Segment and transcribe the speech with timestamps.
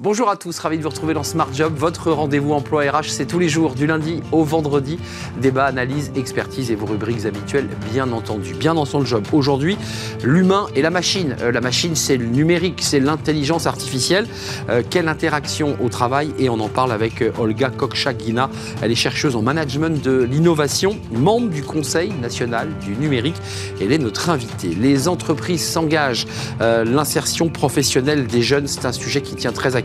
[0.00, 1.74] Bonjour à tous, ravi de vous retrouver dans Smart Job.
[1.76, 4.96] Votre rendez-vous emploi RH, c'est tous les jours, du lundi au vendredi.
[5.40, 8.54] Débat, analyse, expertise et vos rubriques habituelles, bien entendu.
[8.54, 9.24] Bien dans son job.
[9.32, 9.76] Aujourd'hui,
[10.22, 11.34] l'humain et la machine.
[11.40, 14.28] Euh, la machine, c'est le numérique, c'est l'intelligence artificielle.
[14.68, 16.32] Euh, quelle interaction au travail?
[16.38, 18.50] Et on en parle avec euh, Olga Kokchak-Guina.
[18.82, 23.36] Elle est chercheuse en management de l'innovation, membre du Conseil national du numérique.
[23.80, 24.76] Elle est notre invitée.
[24.80, 26.26] Les entreprises s'engagent.
[26.60, 29.82] L'insertion professionnelle des jeunes, c'est un sujet qui tient très à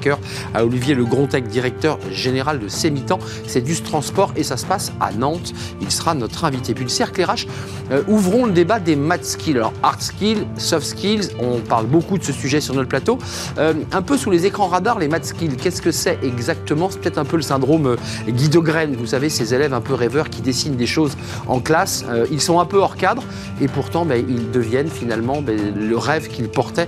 [0.54, 3.20] à Olivier Le Grontec, directeur général de Sémitan.
[3.48, 5.54] C'est du transport et ça se passe à Nantes.
[5.82, 6.74] Il sera notre invité.
[6.74, 7.48] Puis le cercle RH,
[7.92, 9.58] euh, ouvrons le débat des math skills.
[9.58, 13.18] Alors hard skills, soft skills, on parle beaucoup de ce sujet sur notre plateau.
[13.58, 16.90] Euh, un peu sous les écrans radars, les math skills, qu'est-ce que c'est exactement?
[16.90, 17.96] C'est peut-être un peu le syndrome euh,
[18.28, 21.18] Guido Graine, vous savez, ces élèves un peu rêveurs qui dessinent des choses
[21.48, 22.06] en classe.
[22.32, 23.24] ils sont un peu hors cadre
[23.62, 26.88] et pourtant ben, ils deviennent finalement ben, le rêve qu'ils portaient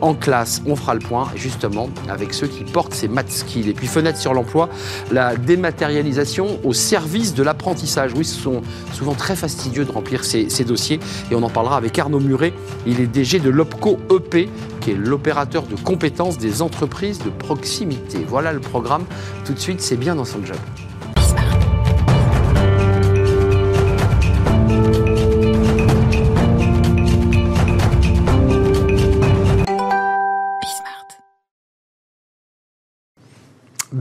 [0.00, 0.62] en classe.
[0.66, 3.68] On fera le point justement avec ceux qui portent ces maths skills.
[3.68, 4.68] Et puis fenêtre sur l'emploi,
[5.10, 8.12] la dématérialisation au service de l'apprentissage.
[8.14, 8.62] Oui, ce sont
[8.92, 12.52] souvent très fastidieux de remplir ces, dossiers et on en parlera avec Arnaud Muret.
[12.86, 14.48] Il est DG de l'OPCO EP,
[14.80, 18.18] qui est l'opérateur de compétences des entreprises de proximité.
[18.28, 19.04] Voilà le programme.
[19.44, 20.56] Tout de suite, c'est bien dans son job.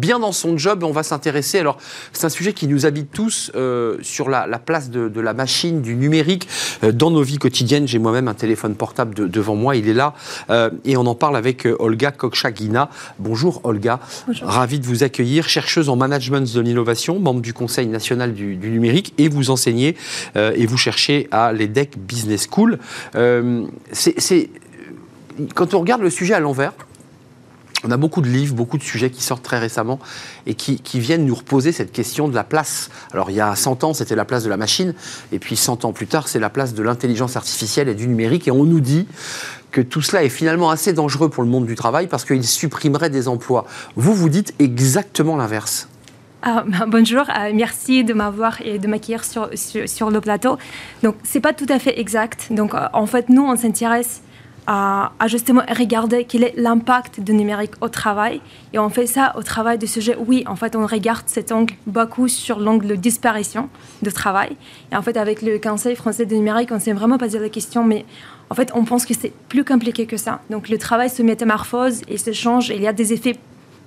[0.09, 0.83] Bien dans son job.
[0.83, 1.59] On va s'intéresser.
[1.59, 1.77] Alors,
[2.13, 5.95] c'est un sujet qui nous habite tous euh, sur la, place de, la machine, du
[5.95, 6.47] numérique
[6.83, 7.87] euh, dans nos vies quotidiennes.
[7.87, 9.75] J'ai moi-même un téléphone portable devant moi.
[9.75, 10.15] Il est là.
[10.49, 12.89] Euh, et on en parle avec Olga Kokchagina.
[13.19, 13.99] Bonjour Olga.
[14.25, 14.47] Bonjour.
[14.47, 15.47] Ravi de vous accueillir.
[15.47, 19.13] Chercheuse en management de l'innovation, membre du Conseil national du, numérique.
[19.19, 19.95] Et vous enseignez
[20.35, 22.79] et vous cherchez à l'EDEC Business School.
[23.91, 24.49] c'est
[25.53, 26.73] quand on regarde le sujet à l'envers,
[27.83, 29.99] on a beaucoup de livres, beaucoup de sujets qui sortent très récemment
[30.45, 32.89] et qui, viennent nous reposer cette question de la place.
[33.13, 34.93] Alors il y a 100 ans, c'était la place de la machine,
[35.31, 38.47] et puis 100 ans plus tard, c'est la place de l'intelligence artificielle et du numérique,
[38.47, 39.07] et on nous dit
[39.71, 43.09] que tout cela est finalement assez dangereux pour le monde du travail parce qu'il supprimerait
[43.09, 43.65] des emplois.
[43.95, 45.87] Vous, vous dites exactement l'inverse.
[46.41, 50.57] Ah, bah, bonjour, euh, merci de m'avoir et de m'accueillir sur, sur, le plateau.
[51.03, 52.47] Donc, c'est pas tout à fait exact.
[52.51, 54.21] Donc, euh, en fait, nous, on s'intéresse
[54.71, 58.39] à, justement regarder quel est l'impact du numérique au travail.
[58.71, 60.15] Et on fait ça au travail de sujet.
[60.27, 63.67] Oui, en fait, on regarde cet angle beaucoup sur l'angle de disparition
[64.03, 64.55] de travail.
[64.91, 67.83] Et en fait, avec le Conseil français du numérique, on s'est vraiment posé la question,
[67.83, 68.05] mais
[68.51, 70.41] en fait, on pense que c'est plus compliqué que ça.
[70.51, 72.69] Donc, le travail se métamorphose et se change.
[72.69, 73.37] Et il y a des effets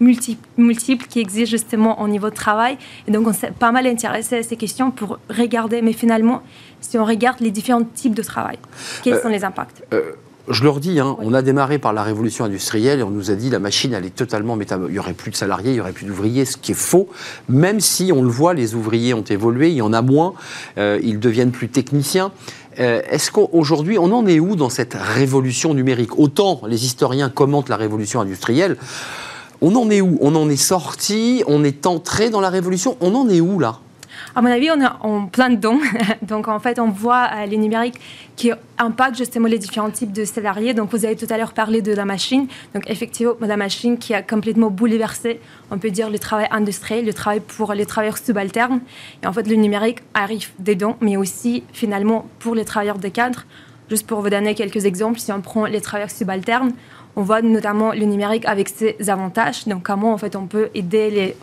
[0.01, 2.77] multiples, multiples qui existent justement au niveau de travail.
[3.07, 6.43] Et donc, on s'est pas mal intéressé à ces questions pour regarder, mais finalement,
[6.81, 8.59] si on regarde les différents types de travail,
[9.05, 9.85] quels euh, sont les impacts?
[9.93, 10.11] euh,
[10.49, 13.35] je leur dis, hein, on a démarré par la révolution industrielle et on nous a
[13.35, 14.91] dit la machine est totalement métamorphose.
[14.91, 17.09] Il n'y aurait plus de salariés, il n'y aurait plus d'ouvriers, ce qui est faux.
[17.49, 20.35] Même si on le voit, les ouvriers ont évolué, il y en a moins,
[20.79, 22.33] euh, ils deviennent plus techniciens.
[22.81, 26.19] Euh, est-ce qu'aujourd'hui, on en est où dans cette révolution numérique?
[26.19, 28.77] Autant les historiens commentent la révolution industrielle,
[29.61, 30.19] on en est où?
[30.21, 33.79] On en est sorti, on est entré dans la révolution, on en est où là?
[34.35, 35.79] À mon avis, on en plein dedans.
[36.23, 38.01] Donc, en fait, on voit euh, les numériques
[38.37, 40.73] qui impactent justement les différents types de salariés.
[40.73, 42.47] Donc, vous avez tout à l'heure parlé de la machine.
[42.75, 45.41] Donc, effectivement, la machine qui a complètement bouleversé,
[45.71, 48.81] on peut dire, le travail industriel, le travail pour les travailleurs subalternes.
[49.23, 53.45] Et en fait, le numérique arrive dedans, mais aussi, finalement, pour les travailleurs de cadre.
[53.91, 56.73] Juste pour vous donner quelques exemples, si on prend les travailleurs subalternes,
[57.17, 59.67] on voit notamment le numérique avec ses avantages.
[59.67, 61.37] Donc, comment, en fait, on peut aider les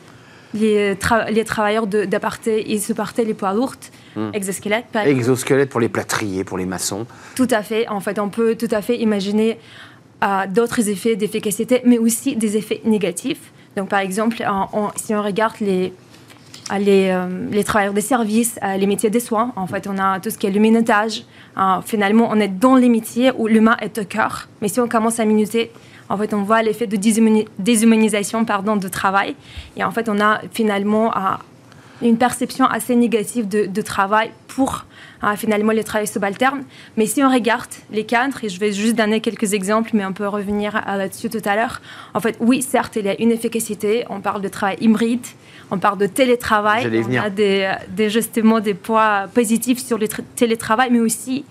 [0.54, 0.96] les,
[1.32, 3.76] les travailleurs d'aparté, ils se partaient les poids lourds,
[4.16, 4.30] hmm.
[4.34, 4.96] exosquelettes.
[4.96, 7.06] Exosquelettes pour les plâtriers, pour les maçons.
[7.36, 7.88] Tout à fait.
[7.88, 9.60] En fait, on peut tout à fait imaginer
[10.24, 13.52] euh, d'autres effets d'efficacité, mais aussi des effets négatifs.
[13.78, 14.44] Donc, par exemple,
[14.96, 15.94] si on regarde les,
[16.78, 20.20] les, euh, les, travailleurs des services, euh, les métiers des soins, en fait, on a
[20.20, 21.24] tout ce qui est le minutage.
[21.86, 24.50] finalement, on est dans les métiers où l'humain est au cœur.
[24.62, 25.72] Mais si on commence à minuter
[26.10, 26.98] en fait, on voit l'effet de
[27.60, 29.36] déshumanisation pardon, de travail.
[29.78, 31.14] Et en fait, on a finalement
[32.02, 34.86] une perception assez négative de, travail pour
[35.38, 36.64] finalement les travailleurs subalternes.
[36.98, 40.14] Mais si on regarde les cadres, et je vais juste donner quelques exemples, mais on
[40.14, 41.80] peut revenir là-dessus tout à l'heure.
[42.16, 44.06] En fait, oui, certes, il y a une efficacité.
[44.10, 45.26] On parle de travail hybride,
[45.70, 46.88] on parle de télétravail.
[47.08, 51.46] On a des, des, justement des poids positifs sur le télétravail, mais aussi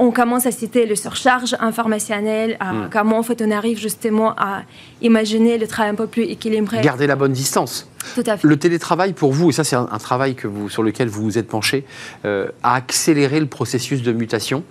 [0.00, 2.88] on commence à citer le surcharge informationnelle, hmm.
[2.90, 4.62] comment en fait on arrive justement à
[5.02, 6.80] imaginer le travail un peu plus équilibré.
[6.80, 7.86] Garder la bonne distance.
[8.14, 8.48] Tout à fait.
[8.48, 11.36] Le télétravail, pour vous, et ça c'est un, travail que vous, sur lequel vous vous
[11.36, 11.84] êtes penché,
[12.24, 14.64] euh, a accéléré le processus de mutation.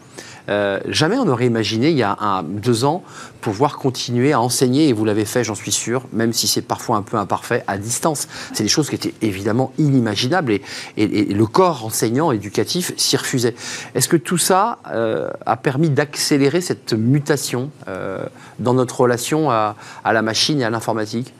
[0.50, 3.04] Euh, jamais on aurait imaginé, il y a deux ans,
[3.42, 6.98] pouvoir continuer à enseigner, et vous l'avez fait, j'en suis sûr, même si c'est parfois
[6.98, 8.28] un peu imparfait, à distance.
[8.54, 10.60] C'est des choses qui étaient évidemment inimaginables,
[10.98, 13.56] et, le corps enseignant, éducatif, s'y refusait.
[13.96, 18.25] Est-ce que tout ça euh, a permis d'accélérer cette mutation euh,
[18.60, 19.75] dans notre relation à
[20.06, 21.34] la machine et à l'informatique?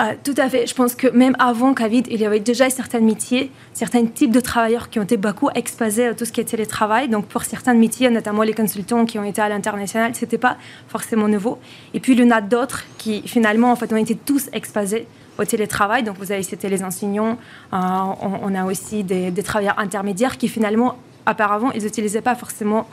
[0.00, 0.64] Ah, tout à fait.
[0.68, 4.38] Je pense que même avant Covid, il y avait déjà certains métiers, certains types de
[4.38, 7.08] travailleurs qui ont été beaucoup exposés à tout ce qui est télétravail.
[7.08, 10.56] Donc pour certains métiers, notamment les consultants qui ont été à l'international, ce n'était pas
[10.86, 11.58] forcément nouveau.
[11.94, 15.08] Et puis il y en a d'autres qui finalement en fait, ont été tous exposés
[15.36, 16.04] au télétravail.
[16.04, 17.36] Donc vous avez cité les enseignants,
[17.72, 20.96] euh, on, a aussi des, travailleurs intermédiaires qui finalement
[21.28, 22.88] auparavant, ils n'utilisaient pas forcément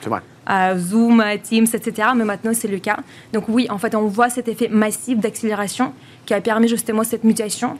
[0.50, 2.08] euh, Zoom, Teams, etc.
[2.16, 2.98] Mais maintenant, c'est le cas.
[3.32, 5.92] Donc oui, en fait, on voit cet effet massif d'accélération
[6.26, 7.78] qui a permis justement cette mutation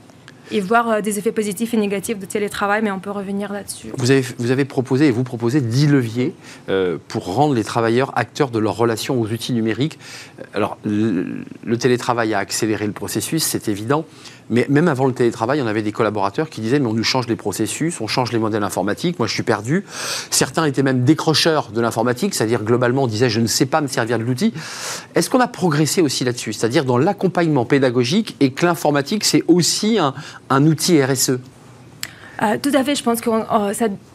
[0.51, 3.89] et voir euh, des effets positifs et négatifs de télétravail, mais on peut revenir là-dessus.
[3.97, 6.35] Vous avez, vous avez proposé et vous proposez 10 leviers
[6.69, 9.99] euh, pour rendre les travailleurs acteurs de leur relation aux outils numériques.
[10.55, 14.05] Alors, le télétravail a accéléré le processus, c'est évident.
[14.51, 17.27] Mais même avant le télétravail, on avait des collaborateurs qui disaient mais on nous change
[17.27, 19.85] les processus, on change les modèles informatiques, moi je suis perdu.
[20.31, 23.89] Certains étaient même décrocheurs de l'informatique, c'est-à-dire globalement on disait je ne sais pas me
[23.89, 24.53] servir de l'outil.
[25.15, 29.99] Est-ce qu'on a progressé aussi là-dessus, c'est-à-dire dans l'accompagnement pédagogique et que l'informatique c'est aussi
[29.99, 31.39] un, outil RSE
[32.43, 33.45] euh, Tout à fait, je pense qu'on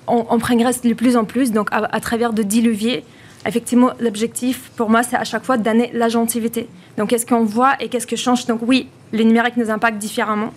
[0.08, 3.04] on, progresse de plus en plus, donc à, travers de 10 leviers
[3.46, 6.68] effectivement, l'objectif pour moi, c'est à chaque fois donner l'agentivité.
[6.98, 8.46] Donc, qu'est-ce qu'on voit et qu'est-ce que change?
[8.46, 10.54] Donc, oui, le numérique nous impacte différemment.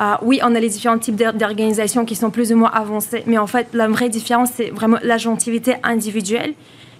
[0.00, 3.38] Euh, oui, on a les différents types d'organisations qui sont plus ou moins avancées, mais
[3.38, 6.54] en fait, la vraie différence, c'est vraiment l'agentivité individuelle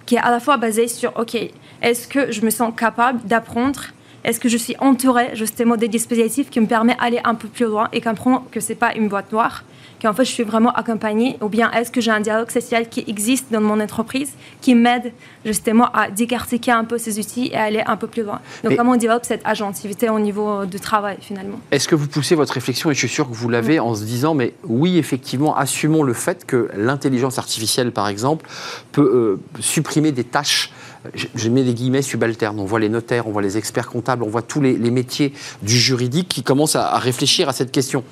[0.05, 1.35] qui est à la fois basée sur, OK,
[1.81, 3.81] est-ce que je me sens capable d'apprendre?
[4.23, 7.65] Est-ce que je suis entourée justement des dispositifs qui me permettent d'aller un peu plus
[7.65, 9.63] loin et comprendre que ce n'est pas une boîte noire?
[10.05, 13.03] Qu'en fait je suis vraiment accompagnée ou bien est-ce que j'ai un dialogue social qui
[13.07, 15.11] existe dans mon entreprise qui m'aide
[15.43, 18.39] justement à décartiquer un peu ces outils et aller un peu plus loin.
[18.63, 22.35] Donc comment on développe cette agentivité au niveau du travail finalement Est-ce que vous poussez
[22.35, 25.57] votre réflexion et je suis sûr que vous l'avez en se disant mais oui effectivement
[25.57, 28.45] assumons le fait que l'intelligence artificielle par exemple
[28.91, 30.71] peut euh, supprimer des tâches
[31.13, 32.59] je mets des guillemets subalternes.
[32.59, 35.77] On voit les notaires, on voit les experts comptables, on voit tous les, métiers du
[35.77, 38.03] juridique qui commencent à réfléchir à cette question.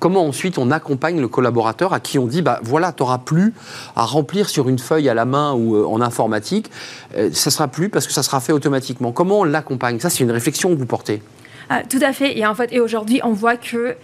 [0.00, 3.52] Comment ensuite on accompagne le collaborateur à qui on dit, bah voilà, tu n'auras plus
[3.94, 6.70] à remplir sur une feuille à la main ou euh, en informatique,
[7.16, 9.12] euh, ça sera plus parce que ça sera fait automatiquement.
[9.12, 10.00] Comment on l'accompagne?
[10.00, 11.22] Ça, c'est une réflexion que vous portez.
[11.68, 12.36] Ah, tout à fait.
[12.38, 13.94] Et en fait, et aujourd'hui, on voit que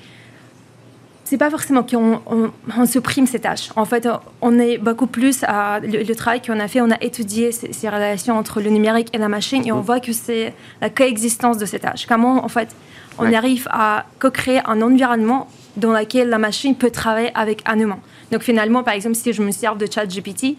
[1.24, 3.70] c'est pas forcément qu'on on, supprime ces tâches.
[3.74, 4.08] En fait,
[4.40, 6.80] on est beaucoup plus à le, travail qu'on a fait.
[6.80, 10.12] On a étudié ces, relations entre le numérique et la machine et on voit que
[10.12, 12.06] c'est la coexistence de ces tâches.
[12.06, 12.68] Comment, en fait,
[13.18, 17.98] on arrive à co-créer un environnement dans laquelle la machine peut travailler avec un humain.
[18.32, 20.56] Donc finalement, par exemple, si je me sers de ChatGPT,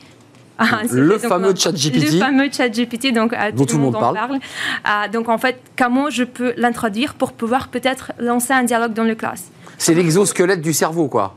[0.59, 2.13] ah, le fameux ChatGPT.
[2.13, 4.39] Le fameux ChatGPT, donc dont tout, le monde, parle.
[4.83, 9.03] Ah, donc en fait, comment je peux l'introduire pour pouvoir peut-être lancer un dialogue dans
[9.03, 9.51] le classe?
[9.77, 11.35] C'est l'exosquelette du cerveau, quoi.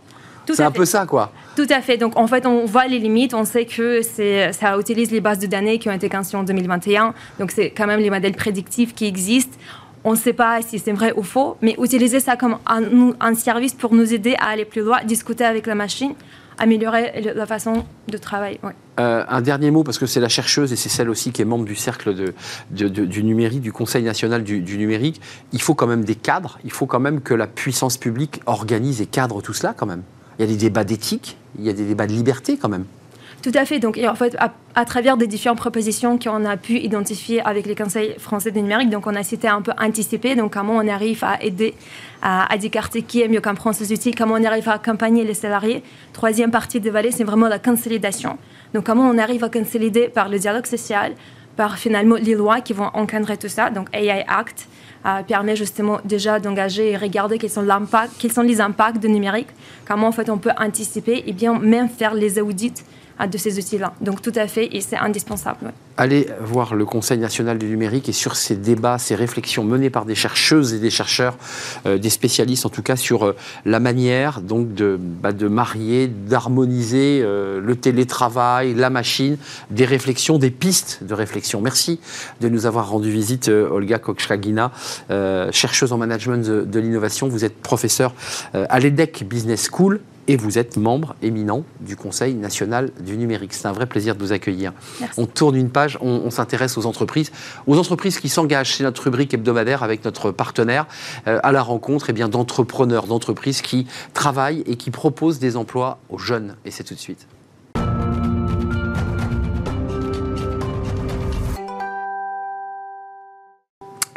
[0.53, 1.33] C'est un peu ça, quoi.
[1.55, 1.97] Tout à fait.
[1.97, 3.35] Donc, en fait, on voit les limites.
[3.35, 7.15] On sait que ça utilise les bases de données qui ont été conçues en 2021.
[7.39, 9.57] Donc, c'est quand même les modèles prédictifs qui existent
[10.05, 13.75] on ne sait pas si c'est vrai ou faux, mais utiliser ça comme un, service
[13.75, 16.15] pour nous aider à aller plus loin, discuter avec la machine,
[16.59, 18.61] améliorer la façon de travailler.
[18.99, 21.45] Euh, un dernier mot, parce que c'est la chercheuse et c'est celle aussi qui est
[21.47, 22.15] membre du cercle
[22.71, 25.21] du numérique, du Conseil national du, du, numérique.
[25.53, 29.01] Il faut quand même des cadres, il faut quand même que la puissance publique organise
[29.01, 30.03] et cadre tout cela quand même.
[30.39, 32.85] Il y a des débats d'éthique, il y a des débats de liberté quand même.
[33.43, 33.79] Tout à fait.
[33.79, 34.37] Donc, en fait,
[34.75, 38.91] à, travers des différentes propositions qu'on a pu identifier avec les conseils français du numérique,
[38.91, 41.75] donc on a cité un peu anticipé, donc comment on arrive à aider
[42.21, 45.83] à, à décarter mieux comprendre ces outils, comment on arrive à accompagner les salariés.
[46.13, 48.37] Troisième partie de vallée, c'est vraiment la consolidation.
[48.75, 51.13] Donc, comment on arrive à consolider par le dialogue social,
[51.57, 54.69] par finalement les lois qui vont encadrer tout ça, donc AI Act.
[55.07, 57.67] Euh, permet justement déjà d'engager et regarder quels sont,
[58.19, 59.49] quels sont les impacts du numérique,
[59.89, 62.75] comment en fait on peut anticiper et bien même faire les audits
[63.27, 63.93] de ces outils-là.
[64.01, 65.73] Donc tout à fait, et c'est indispensable.
[65.97, 70.07] Allez voir le Conseil national du numérique et sur ces débats, ces réflexions menées par
[70.07, 71.37] des chercheuses et des chercheurs,
[71.85, 73.37] euh, des spécialistes en tout cas, sur euh,
[73.67, 79.37] la manière donc de, bah, marier, d'harmoniser euh, le télétravail, la machine,
[79.71, 81.61] des réflexions, des pistes de réflexion.
[81.61, 82.01] Merci
[82.41, 84.73] de nous avoir rendu visite, Olga Kokshkagina,
[85.51, 87.29] chercheuse en management de, de l'innovation.
[87.29, 88.15] Vous êtes professeur
[88.55, 93.55] à l'EDEC Business School et vous êtes membre éminent du Conseil national du numérique.
[93.55, 94.73] C'est un vrai plaisir de vous accueillir.
[95.17, 97.33] On tourne une page, on, s'intéresse aux entreprises,
[97.67, 98.77] aux entreprises qui s'engagent.
[98.77, 100.87] C'est notre rubrique hebdomadaire avec notre partenaire
[101.27, 105.99] euh, à la rencontre eh bien, d'entrepreneurs, d'entreprises qui travaillent et qui proposent des emplois
[106.09, 106.57] aux jeunes.
[106.65, 107.27] Et c'est tout de suite.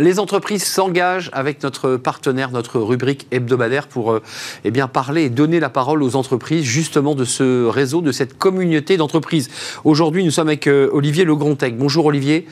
[0.03, 4.21] Les entreprises s'engagent avec notre partenaire, notre rubrique hebdomadaire pour euh,
[4.65, 8.37] eh bien, parler et donner la parole aux entreprises justement de ce réseau, de cette
[8.37, 9.49] communauté d'entreprises.
[9.85, 11.77] Aujourd'hui, nous sommes avec euh, Olivier Legrontec.
[11.77, 12.45] Bonjour Olivier.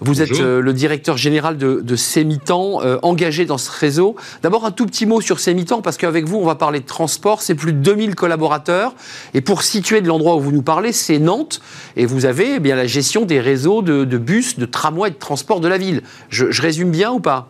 [0.00, 4.16] Vous êtes euh, le directeur général de, de Sémitan, euh, engagé dans ce réseau.
[4.42, 7.42] D'abord, un tout petit mot sur Sémitan, parce qu'avec vous, on va parler de transport.
[7.42, 8.94] C'est plus de 2000 collaborateurs.
[9.34, 11.60] Et pour situer de l'endroit où vous nous parlez, c'est Nantes.
[11.96, 15.18] Et vous avez eh bien, la gestion des réseaux de, bus, de tramways et de
[15.18, 16.02] transport de la ville.
[16.30, 17.48] je résume bien ou pas?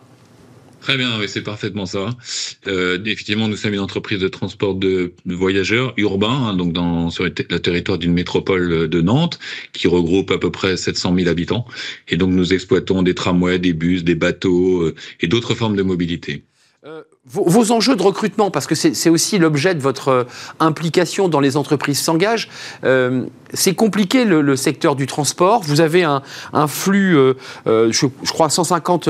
[0.79, 2.09] Très bien, oui, c'est parfaitement ça.
[2.67, 7.23] Euh, effectivement, nous sommes une entreprise de transport de, voyageurs urbains, hein, donc dans, sur
[7.23, 9.39] le territoire d'une métropole de Nantes,
[9.73, 11.65] qui regroupe à peu près 700 000 habitants.
[12.07, 15.83] Et donc, nous exploitons des tramways, des bus, des bateaux euh, et d'autres formes de
[15.83, 16.43] mobilité.
[16.85, 20.23] Euh, vos, enjeux de recrutement, parce que c'est aussi l'objet de votre euh,
[20.59, 22.49] implication dans les entreprises s'engagent,
[22.83, 25.63] euh, c'est compliqué le, secteur du transport.
[25.63, 26.21] Vous avez un,
[26.67, 27.17] flux,
[27.65, 29.07] je, crois, 150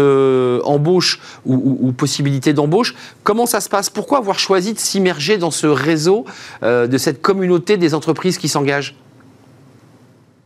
[0.64, 2.96] embauches ou, ou possibilités d'embauche.
[3.24, 3.90] Comment ça se passe?
[3.90, 6.26] Pourquoi avoir choisi de s'immerger dans ce réseau,
[6.62, 8.96] de cette communauté des entreprises qui s'engagent?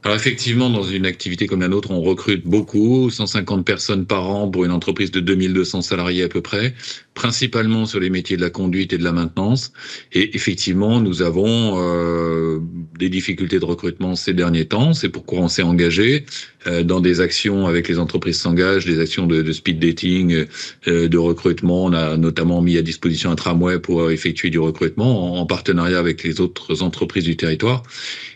[0.03, 4.49] Alors effectivement, dans une activité comme la nôtre, on recrute beaucoup, 150 personnes par an
[4.49, 6.73] pour une entreprise de 2200 salariés à peu près,
[7.13, 9.73] principalement sur les métiers de la conduite et de la maintenance.
[10.13, 12.59] Et effectivement, nous avons euh,
[12.97, 14.93] des difficultés de recrutement ces derniers temps.
[14.93, 16.25] C'est pourquoi on s'est engagé
[16.67, 20.45] euh, dans des actions avec les entreprises s'engagent, des actions de, de speed dating,
[20.87, 21.85] euh, de recrutement.
[21.85, 25.99] On a notamment mis à disposition un tramway pour effectuer du recrutement en, en partenariat
[25.99, 27.83] avec les autres entreprises du territoire.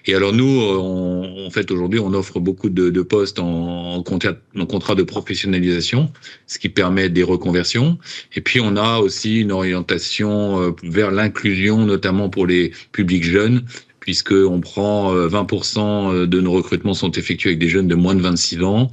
[0.06, 4.04] Et alors nous, on, en fait, aujourd'hui, on offre beaucoup de, de postes en, en,
[4.04, 6.12] contrat, en contrat de professionnalisation,
[6.46, 7.98] ce qui permet des reconversions.
[8.36, 13.64] Et puis, on a aussi une orientation euh, vers l'inclusion, notamment pour les publics jeunes,
[14.00, 18.16] puisqu'on prend 20% euh, euh, de nos recrutements sont effectués avec des jeunes de moins
[18.16, 18.92] de 26 ans,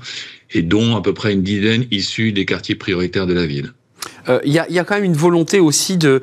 [0.52, 3.72] et dont à peu près une dizaine issus des quartiers prioritaires de la ville.
[4.44, 6.22] Il y, a quand même une volonté aussi de,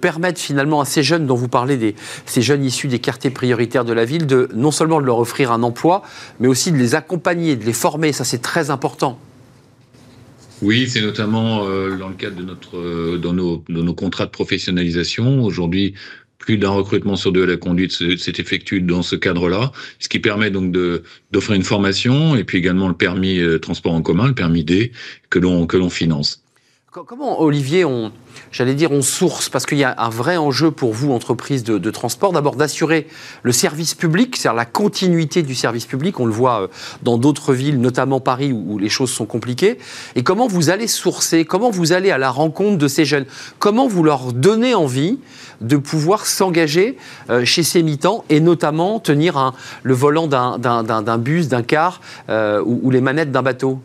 [0.00, 1.94] permettre finalement à ces jeunes dont vous parlez,
[2.26, 5.50] ces jeunes issus des quartiers prioritaires de la ville, de non seulement de leur offrir
[5.50, 6.02] un emploi,
[6.38, 8.12] mais aussi de les accompagner, de les former.
[8.12, 9.18] Ça, c'est très important.
[10.64, 14.30] Oui, c'est notamment euh, dans le cadre de, notre, dans, nos, de nos contrats de
[14.30, 15.42] professionnalisation.
[15.44, 15.92] Aujourd'hui,
[16.38, 20.20] plus d'un recrutement sur deux à la conduite s'est effectué dans ce cadre-là, ce qui
[20.20, 20.72] permet donc
[21.30, 24.92] d'offrir une formation et puis également le permis transport en commun, le permis D,
[25.30, 26.43] que l'on que l'on finance.
[27.02, 28.12] Comment, Olivier, on,
[28.52, 29.48] j'allais dire, on source?
[29.48, 33.08] Parce qu'il y a un vrai enjeu pour vous, entreprise de, transport, d'abord d'assurer
[33.42, 36.20] le service public, c'est-à-dire la continuité du service public.
[36.20, 36.68] On le voit euh,
[37.02, 39.78] dans d'autres villes, notamment Paris, où, les choses sont compliquées.
[40.14, 41.44] Et comment vous allez sourcer?
[41.44, 43.26] Comment vous allez à la rencontre de ces jeunes?
[43.58, 45.18] Comment vous leur donnez envie
[45.62, 46.96] de pouvoir s'engager
[47.28, 52.88] euh, chez ces mitans et notamment tenir le volant d'un bus, d'un car euh, ou
[52.92, 53.80] les manettes d'un bateau?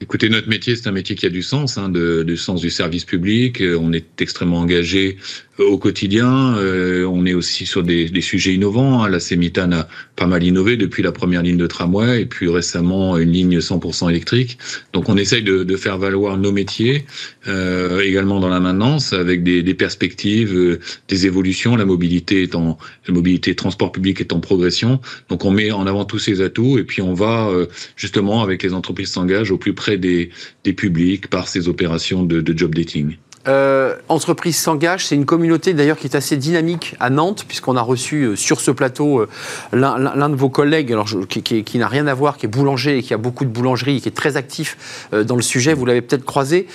[0.00, 3.04] Écoutez, notre métier, c'est un métier qui a du sens, hein, du sens du service
[3.04, 3.60] public.
[3.60, 5.16] Euh, on est extrêmement engagé
[5.58, 6.56] au quotidien.
[6.56, 9.02] Euh, on est aussi sur des, des sujets innovants.
[9.02, 9.08] Hein.
[9.08, 13.16] La Semitane a pas mal innové depuis la première ligne de tramway et puis récemment
[13.18, 14.58] une ligne 100% électrique.
[14.92, 17.04] Donc on essaye de, de faire valoir nos métiers,
[17.46, 21.76] euh, également dans la maintenance, avec des, des perspectives, des évolutions.
[21.76, 25.00] La mobilité est en, la mobilité transport public est en progression.
[25.28, 27.50] Donc on met en avant tous ces atouts et puis on va
[27.96, 30.30] justement avec les entreprises s'engagent au plus près des,
[30.76, 33.16] publics par ces opérations de, job dating
[33.48, 37.82] euh, Entreprise s'engage, c'est une communauté d'ailleurs qui est assez dynamique à Nantes, puisqu'on a
[37.82, 39.28] reçu euh, sur ce plateau euh,
[39.72, 40.94] l'un de vos collègues,
[41.28, 44.08] qui, n'a rien à voir, qui est boulanger et qui a beaucoup de boulangeries, qui
[44.08, 46.66] est très actif dans le sujet, vous l'avez peut-être croisé.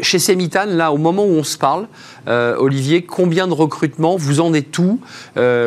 [0.00, 1.86] chez Semitane, là, au moment où on se parle,
[2.26, 5.00] Olivier, combien de recrutements Vous en êtes tout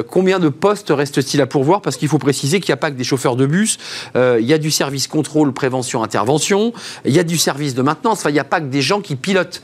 [0.09, 1.81] Combien de postes reste-t-il à pourvoir?
[1.81, 3.77] Parce qu'il faut préciser qu'il n'y a pas que des chauffeurs de bus,
[4.15, 6.73] il y a du service contrôle, prévention, intervention,
[7.05, 9.01] il y a du service de maintenance, enfin, il n'y a pas que des gens
[9.01, 9.61] qui pilotent.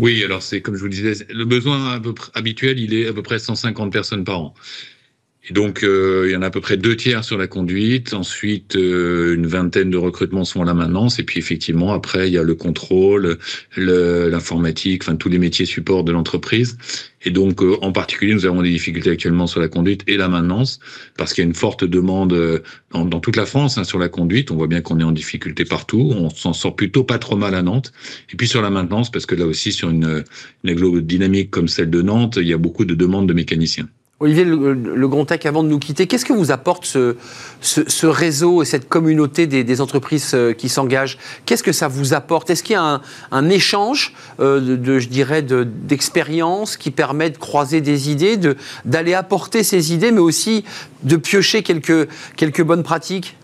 [0.00, 2.00] Oui, alors c'est comme je vous disais, le besoin
[2.32, 4.54] habituel, il est à peu près 150 personnes par an.
[5.48, 8.12] Et donc, euh, il y en a à peu près deux tiers sur la conduite.
[8.12, 11.18] Ensuite, euh, une vingtaine de recrutements sont à la maintenance.
[11.18, 13.38] Et puis, effectivement, après, il y a le contrôle,
[13.76, 16.76] l'informatique, enfin, tous les métiers support de l'entreprise.
[17.22, 20.28] Et donc, euh, en particulier, nous avons des difficultés actuellement sur la conduite et la
[20.28, 20.78] maintenance,
[21.16, 24.10] parce qu'il y a une forte demande dans, dans toute la France hein, sur la
[24.10, 24.50] conduite.
[24.50, 26.12] On voit bien qu'on est en difficulté partout.
[26.14, 27.92] On s'en sort plutôt pas trop mal à Nantes.
[28.30, 30.22] Et puis sur la maintenance, parce que là aussi, sur une,
[30.64, 33.88] une dynamique comme celle de Nantes, il y a beaucoup de demandes de mécaniciens.
[34.22, 35.08] Olivier Le, le
[35.44, 40.32] avant de nous quitter, qu'est-ce que vous apporte ce, réseau et cette communauté des, entreprises
[40.34, 41.16] euh, qui s'engagent?
[41.46, 42.50] Qu'est-ce que ça vous apporte?
[42.50, 43.00] Est-ce qu'il y a
[43.30, 48.36] un, échange, euh, de, je dirais, d'expérience qui permet de croiser des idées,
[48.84, 50.64] d'aller apporter ces idées, mais aussi
[51.02, 53.38] de piocher quelques, bonnes pratiques?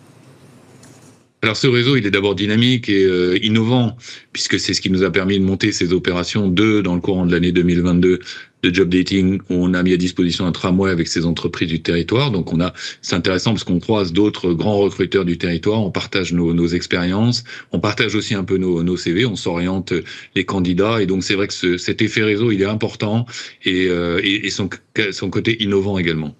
[1.42, 3.96] Alors ce réseau, il est d'abord dynamique et euh, innovant,
[4.32, 7.24] puisque c'est ce qui nous a permis de monter ces opérations, deux dans le courant
[7.24, 8.20] de l'année 2022
[8.66, 12.30] de job dating, on a mis à disposition un tramway avec ces entreprises du territoire.
[12.30, 16.32] Donc on a, c'est intéressant parce qu'on croise d'autres grands recruteurs du territoire, on partage
[16.32, 19.92] nos, nos expériences, on partage aussi un peu nos, nos CV, on s'oriente
[20.34, 23.26] les candidats, et donc c'est vrai que ce, cet effet réseau, il est important
[23.64, 24.68] et, euh, et, et son,
[25.12, 26.34] son côté innovant également.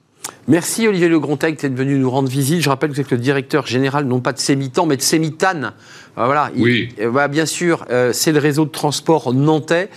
[0.49, 2.61] Merci Olivier Le Grontec d'être venu nous rendre visite.
[2.61, 5.73] Je rappelle que vous êtes le directeur général, non pas de Sémitan, mais de Sémitane.
[6.19, 6.89] Euh, voilà, oui.
[7.01, 9.91] Euh, bien sûr, euh, c'est le réseau de transport nantais,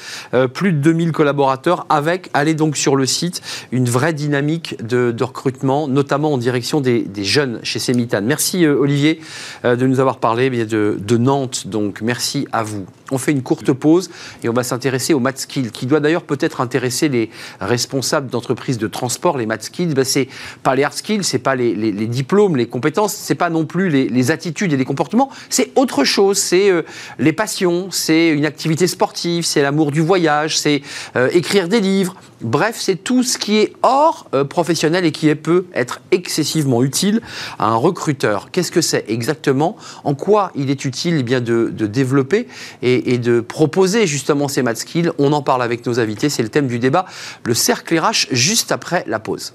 [0.54, 5.88] plus de 2000 collaborateurs, avec, allez donc sur le site, une vraie dynamique de, recrutement,
[5.88, 8.26] notamment en direction des, jeunes chez Sémitane.
[8.26, 9.20] Merci Olivier
[9.64, 12.86] de nous avoir parlé de, de Nantes, donc merci à vous.
[13.12, 14.10] On fait une courte pause
[14.44, 18.88] et on va s'intéresser au Matskill, qui doit d'ailleurs peut-être intéresser les responsables d'entreprises de
[18.88, 19.38] transport.
[19.38, 20.28] Les Matskills, ben c'est
[20.64, 24.32] pas les hard skills, c'est pas les, diplômes, les compétences, c'est pas non plus les,
[24.32, 26.09] attitudes et les comportements, c'est autre chose.
[26.34, 26.82] C'est euh,
[27.20, 30.82] les passions, c'est une activité sportive, c'est l'amour du voyage, c'est
[31.16, 32.16] euh, écrire des livres.
[32.42, 37.22] Bref, c'est tout ce qui est hors euh, professionnel et qui peut être excessivement utile
[37.60, 38.50] à un recruteur.
[38.51, 39.78] Qu'est-ce que c'est exactement?
[40.04, 42.48] En quoi il est utile eh bien, de, développer
[42.82, 45.12] et, et, de proposer justement ces math skills?
[45.20, 47.06] On en parle avec nos invités, c'est le thème du débat,
[47.44, 49.54] le cercle RH, juste après la pause.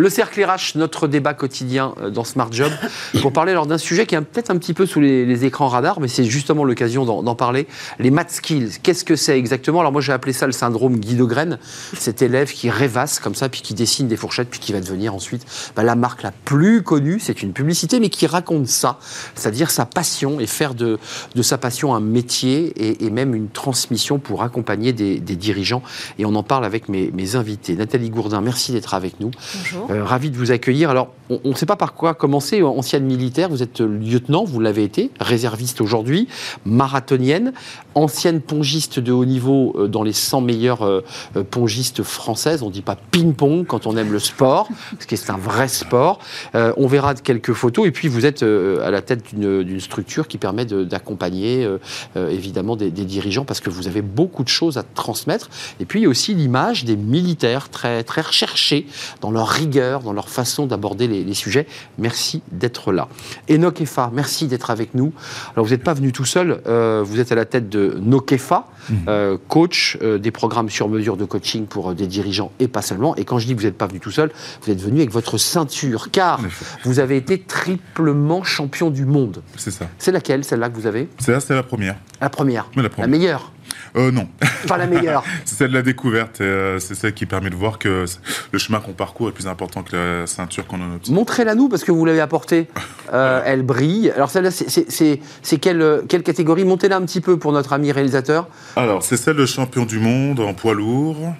[0.00, 2.72] Le cercle RH, notre débat quotidien euh, dans Smart Job,
[3.20, 6.00] pour parler alors d'un sujet qui est peut-être un petit peu sous les, écrans radars,
[6.00, 7.66] mais c'est justement l'occasion d'en parler.
[7.98, 9.80] Les math skills, qu'est-ce que c'est exactement?
[9.80, 11.58] Alors moi j'ai appelé ça le syndrome Guy de Graine,
[11.92, 15.14] cet élève qui rêvasse comme ça, puis qui dessine des fourchettes, puis qui va devenir
[15.14, 15.44] ensuite
[15.76, 18.98] bah, la marque la plus connue, c'est une publicité, mais qui raconte ça,
[19.34, 20.98] c'est-à-dire sa passion et faire de,
[21.34, 25.82] de, sa passion un métier et, même une transmission pour accompagner des, dirigeants.
[26.18, 27.76] Et on en parle avec mes, mes invités.
[27.76, 29.30] Nathalie Gourdin, merci d'être avec nous.
[29.54, 29.89] Bonjour.
[29.90, 30.90] Euh, ravi de vous accueillir.
[30.90, 32.62] Alors, on ne sait pas par quoi commencer.
[32.62, 36.28] Ancienne militaire, vous êtes lieutenant, vous l'avez été, réserviste aujourd'hui,
[36.64, 37.52] marathonienne,
[37.94, 41.02] ancienne pongiste de haut niveau euh, dans les 100 meilleures euh,
[41.50, 42.62] pongistes françaises.
[42.62, 45.68] On ne dit pas ping-pong quand on aime le sport, parce que c'est un vrai
[45.68, 46.20] sport.
[46.54, 47.86] on verra quelques photos.
[47.86, 51.68] Et puis, vous êtes à la tête d'une structure qui permet d'accompagner
[52.16, 55.48] évidemment des, dirigeants, parce que vous avez beaucoup de choses à transmettre.
[55.80, 58.86] Et puis, aussi l'image des militaires très, très recherchés
[59.20, 61.66] dans leur rigueur dans leur façon d'aborder les, sujets.
[61.98, 63.08] Merci d'être là.
[63.50, 65.12] Enokefa, merci d'être avec nous.
[65.54, 68.66] Alors, vous n'êtes pas venu tout seul, euh, vous êtes à la tête de Nokefa,
[68.88, 68.94] mmh.
[69.08, 73.16] euh, coach euh, des programmes sur mesure de coaching pour des dirigeants et pas seulement.
[73.16, 74.30] Et quand je dis que vous n'êtes pas venu tout seul,
[74.62, 76.40] vous êtes venu avec votre ceinture, car
[76.84, 79.42] vous avez été triplement champion du monde.
[79.56, 79.86] C'est ça.
[79.98, 81.08] C'est laquelle, celle-là que vous avez?
[81.18, 81.96] C'est là, c'est la première.
[82.20, 82.68] La première.
[82.76, 83.06] la, première.
[83.06, 83.52] la meilleure
[83.96, 84.28] euh, non.
[84.68, 85.24] Pas la meilleure.
[85.44, 86.40] c'est celle de la découverte.
[86.40, 88.04] Euh, c'est celle qui permet de voir que
[88.52, 91.12] le chemin qu'on parcourt est plus important que la ceinture qu'on a notée.
[91.12, 92.68] Montrez-la nous parce que vous l'avez apportée.
[93.12, 94.12] Euh, elle brille.
[94.14, 96.64] Alors celle-là, c'est quelle, quelle catégorie?
[96.64, 98.46] Montez-la un petit peu pour notre ami réalisateur.
[98.76, 101.34] Alors c'est celle de champion du monde en poids lourd.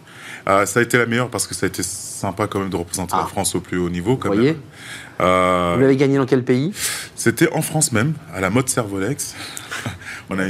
[0.49, 2.77] Euh, ça a été la meilleure parce que ça a été sympa quand même de
[2.77, 3.27] représenter la ah.
[3.27, 4.17] France au plus haut niveau.
[4.17, 4.57] Quand vous voyez
[5.21, 6.73] euh, Vous l'avez gagné dans quel pays?
[7.15, 9.35] C'était en France même, à la mode Servolex.
[10.31, 10.49] On a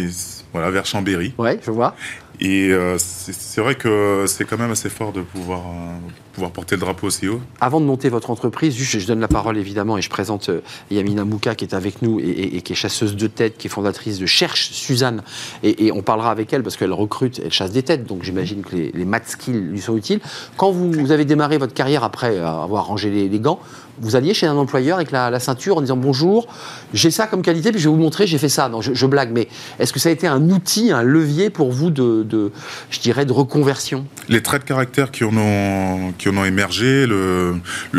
[0.53, 1.33] voilà, vers Chambéry.
[1.39, 1.95] Ouais, je vois.
[2.41, 5.97] Et euh, c'est vrai que c'est quand même assez fort de pouvoir, euh,
[6.33, 7.41] pouvoir porter le drapeau aussi haut.
[7.61, 10.63] Avant de monter votre entreprise, juste, je donne la parole évidemment et je présente euh,
[10.91, 14.19] Yamina Mouka qui est avec nous et, qui est chasseuse de tête, qui est fondatrice
[14.19, 15.23] de Cherche Suzanne.
[15.63, 18.75] Et, on parlera avec elle parce qu'elle recrute, elle chasse des têtes, donc j'imagine que
[18.75, 20.21] les, les math skills lui sont utiles.
[20.57, 23.61] Quand vous, avez démarré votre carrière après avoir rangé les, gants,
[24.01, 26.47] vous alliez chez un employeur avec la, ceinture en disant bonjour,
[26.93, 28.69] j'ai ça comme qualité, puis je vais vous montrer, j'ai fait ça.
[28.69, 31.91] Non, je, blague, mais est-ce que ça a été un outil, un levier pour vous
[31.91, 32.53] de,
[32.91, 34.07] je dirais, de reconversion?
[34.29, 37.07] Les traits de caractère qui en ont, qui en ont émergé,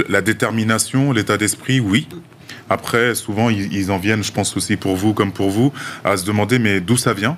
[0.09, 2.07] la détermination, l'état d'esprit, oui.
[2.69, 5.73] Après, souvent, ils, en viennent, je pense aussi pour vous comme pour vous,
[6.05, 7.37] à se demander mais d'où ça vient?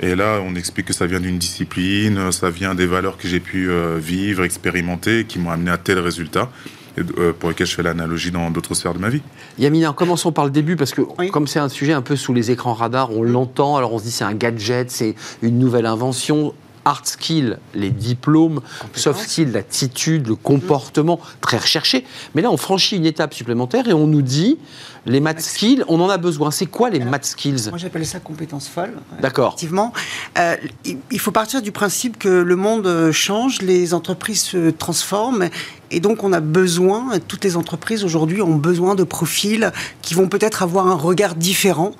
[0.00, 3.40] Et là, on explique que ça vient d'une discipline, ça vient des valeurs que j'ai
[3.40, 6.50] pu euh, vivre, expérimenter, qui m'ont amené à tel résultat.
[6.98, 9.20] Euh, pour lesquels je fais l'analogie dans d'autres sphères de ma vie.
[9.58, 12.52] Yamina, commençons par le début, parce que comme c'est un sujet un peu sous les
[12.52, 16.54] écrans radars, on l'entend, alors on se dit c'est un gadget, c'est une nouvelle invention
[16.84, 18.60] hard skills, les diplômes,
[18.92, 22.04] soft skills, l'attitude, le comportement, très recherché.
[22.34, 24.58] Mais là, on franchit une étape supplémentaire et on nous dit,
[25.06, 26.50] les math skills, on en a besoin.
[26.50, 27.68] C'est quoi les math skills?
[27.68, 28.94] Moi, j'appelle ça compétences folles.
[29.20, 29.48] D'accord.
[29.48, 29.92] Effectivement.
[30.38, 30.56] Euh,
[31.10, 35.48] il faut partir du principe que le monde change, les entreprises se transforment
[35.94, 39.70] et donc, on a besoin, toutes les entreprises aujourd'hui ont besoin de profils
[40.02, 41.92] qui vont peut-être avoir un regard différent,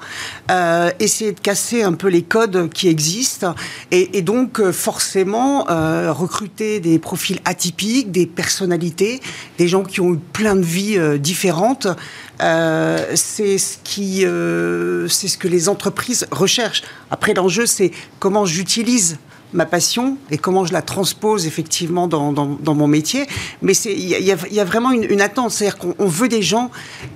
[0.51, 3.55] euh, essayer de casser un peu les codes qui existent,
[3.93, 9.21] et, donc euh, forcément euh, recruter des profils atypiques, des personnalités,
[9.59, 11.87] des gens qui ont eu plein de vies différentes.
[12.38, 14.20] C'est ce qui,
[15.09, 16.83] c'est ce que les entreprises recherchent.
[17.11, 19.18] Après, l'enjeu, c'est comment j'utilise
[19.55, 23.27] ma passion et comment je la transpose effectivement dans, dans, mon métier.
[23.62, 26.70] Mais il y, y, a vraiment une, une attente, c'est-à-dire qu'on veut des gens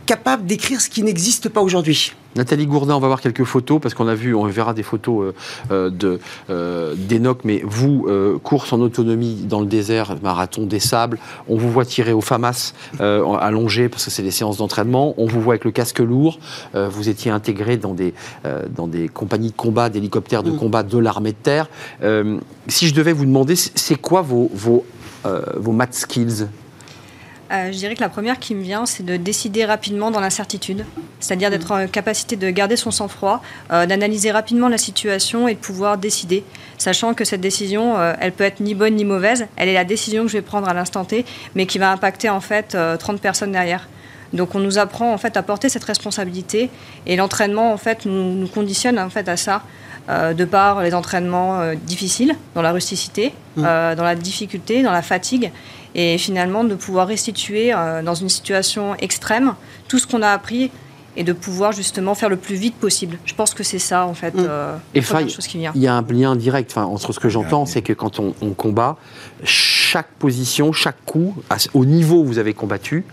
[0.09, 2.15] capables d'écrire ce qui n'existe pas aujourd'hui.
[2.35, 5.21] Nathalie Gourdin, on va voir quelques photos parce qu'on a vu, on verra des photos
[5.23, 5.35] euh,
[5.71, 6.19] euh, de
[6.49, 8.09] euh, d'Enoch, mais vous,
[8.43, 12.73] course en autonomie dans le désert, marathon des sables, on vous voit tirer au FAMAS
[12.99, 16.39] allongé parce que c'est des séances d'entraînement, on vous voit avec le casque lourd,
[16.75, 18.15] vous étiez intégré dans des,
[18.75, 20.57] dans des compagnies de combat, d'hélicoptères de mm.
[20.57, 21.69] combat de l'armée de terre.
[22.69, 24.87] si je devais vous demander, c'est quoi vos, vos,
[25.57, 26.47] vos math skills?
[27.51, 30.85] Euh, je dirais que la première qui me vient, c'est de décider rapidement dans l'incertitude,
[31.19, 35.59] c'est-à-dire d'être en capacité de garder son sang-froid, euh, d'analyser rapidement la situation et de
[35.59, 36.45] pouvoir décider,
[36.77, 39.85] sachant que cette décision, euh, elle peut être ni bonne ni mauvaise, elle est la
[39.85, 43.21] décision que je vais prendre à l'instant T, mais qui va impacter en fait 30
[43.21, 43.89] personnes derrière.
[44.35, 46.69] Donc on nous apprend en fait à porter cette responsabilité
[47.07, 49.63] et l'entraînement en fait nous, nous, conditionne en fait à ça.
[50.09, 53.63] de par les entraînements difficiles, dans la rusticité, mmh.
[53.63, 55.51] dans la difficulté, dans la fatigue,
[55.95, 59.55] et finalement de pouvoir restituer euh, dans une situation extrême
[59.89, 60.71] tout ce qu'on a appris
[61.17, 63.19] et de pouvoir justement faire le plus vite possible.
[63.25, 64.35] Je pense que c'est ça en fait.
[64.35, 64.47] Mm.
[64.49, 65.73] Euh, et chose qui vient.
[65.75, 68.51] Il y a un lien direct entre ce que j'entends, c'est que quand on, on,
[68.51, 68.97] combat,
[69.43, 71.35] chaque position, chaque coup,
[71.75, 73.05] au niveau où vous avez combattu,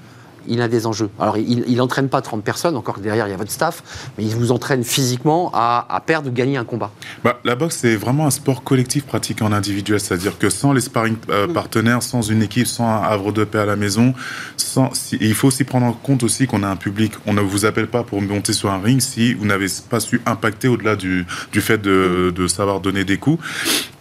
[0.48, 1.10] il a des enjeux.
[1.20, 3.84] Alors, il n'entraîne pas 30 personnes, encore que derrière, il y a votre staff,
[4.18, 6.92] mais il vous entraîne physiquement à, perdre ou gagner un combat.
[7.24, 10.82] Bah, la boxe, c'est vraiment un sport collectif pratiqué en individuel, c'est-à-dire que sans les
[10.82, 14.14] sparring euh, partenaires, sans une équipe, sans un havre de paix à la maison,
[14.58, 17.14] sans, il faut aussi prendre en compte aussi qu'on a un public.
[17.26, 20.22] On ne vous appelle pas pour monter sur un ring si vous n'avez pas su
[20.26, 23.44] impacter au-delà du, du fait de, de savoir donner des coups.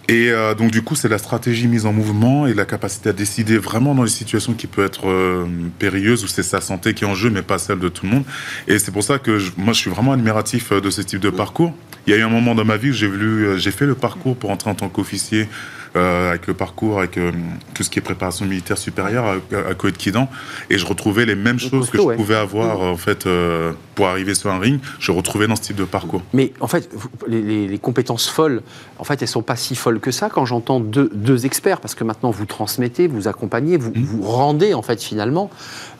[0.09, 3.13] Et euh, donc du coup, c'est la stratégie mise en mouvement et la capacité à
[3.13, 5.47] décider vraiment dans les situations qui peuvent être euh,
[5.79, 8.13] périlleuses où c'est sa santé qui est en jeu, mais pas celle de tout le
[8.13, 8.25] monde.
[8.69, 11.31] Et c'est pour ça que moi, je suis vraiment admiratif euh, de ce type de
[11.31, 11.75] parcours.
[12.07, 13.95] Il y a eu un moment dans ma vie où j'ai voulu, j'ai fait le
[13.95, 15.49] parcours pour entrer en tant qu'officier
[15.97, 17.31] euh, avec le parcours, avec euh,
[17.73, 20.29] tout ce qui est préparation militaire supérieure à, à Kidan,
[20.69, 24.35] et je retrouvais les mêmes choses que je pouvais avoir en fait euh, pour arriver
[24.35, 24.81] sur un ring.
[24.99, 26.23] Je retrouvais dans ce type de parcours.
[26.33, 26.91] Mais en fait,
[27.29, 28.63] les, compétences folles,
[28.99, 31.95] en fait, elles sont pas si folles que ça quand j'entends deux, deux, experts, parce
[31.95, 34.05] que maintenant vous transmettez, vous accompagnez, vous, mmh.
[34.05, 35.49] vous rendez en fait finalement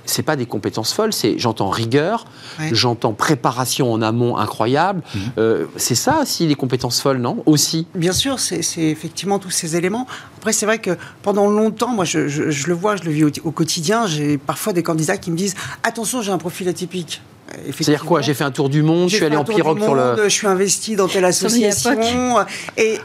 [0.07, 2.25] c'est pas des compétences folles, c'est j'entends rigueur,
[2.73, 5.03] j'entends préparation en amont incroyable.
[5.15, 5.21] Mhm.
[5.39, 7.43] Euh, c'est ça aussi les compétences folles, non?
[7.47, 7.87] Aussi.
[7.95, 10.07] Bien sûr, c'est effectivement tous ces éléments.
[10.39, 14.07] Après, c'est vrai que pendant longtemps, moi, je, le vois, je le vis au quotidien.
[14.07, 17.23] J'ai parfois des candidats qui me disent attention, j'ai un profil atypique.
[17.73, 20.17] C'est-à-dire quoi J'ai fait un tour du monde, je suis allé en pirogue sur le.
[20.25, 22.37] Je suis investi dans telle association.
[22.77, 22.99] Et,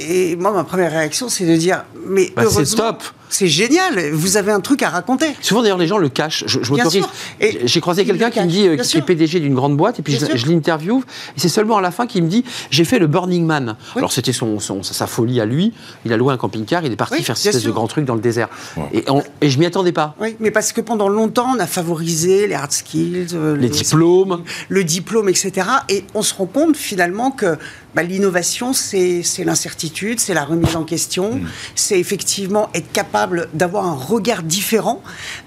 [0.00, 4.36] et, moi, ma première réaction, c'est de dire mais bah, c'est stop c'est génial, vous
[4.36, 5.26] avez un truc à raconter.
[5.40, 6.44] Souvent d'ailleurs les gens le cachent.
[6.46, 7.04] Je, je m'autorise.
[7.40, 10.18] J'ai croisé quelqu'un qui me dit euh, qui est PDG d'une grande boîte et puis
[10.18, 11.02] je, l'interview
[11.36, 13.76] et c'est seulement à la fin qu'il me dit j'ai fait le Burning Man.
[13.94, 15.72] Alors c'était son, sa folie à lui.
[16.04, 18.14] Il a loué un camping-car, il est parti faire cette espèce de grand truc dans
[18.14, 18.48] le désert.
[18.92, 19.04] Et,
[19.40, 20.14] et, je m'y attendais pas.
[20.20, 24.84] Oui, mais parce que pendant longtemps on a favorisé les hard skills, euh, les le
[24.84, 25.52] diplôme, etc.
[25.88, 27.56] Et on se rend compte finalement que
[27.94, 31.48] bah, l'innovation, c'est l'incertitude, c'est la remise en question, mm.
[31.74, 35.02] c'est effectivement être capable d'avoir un regard différent.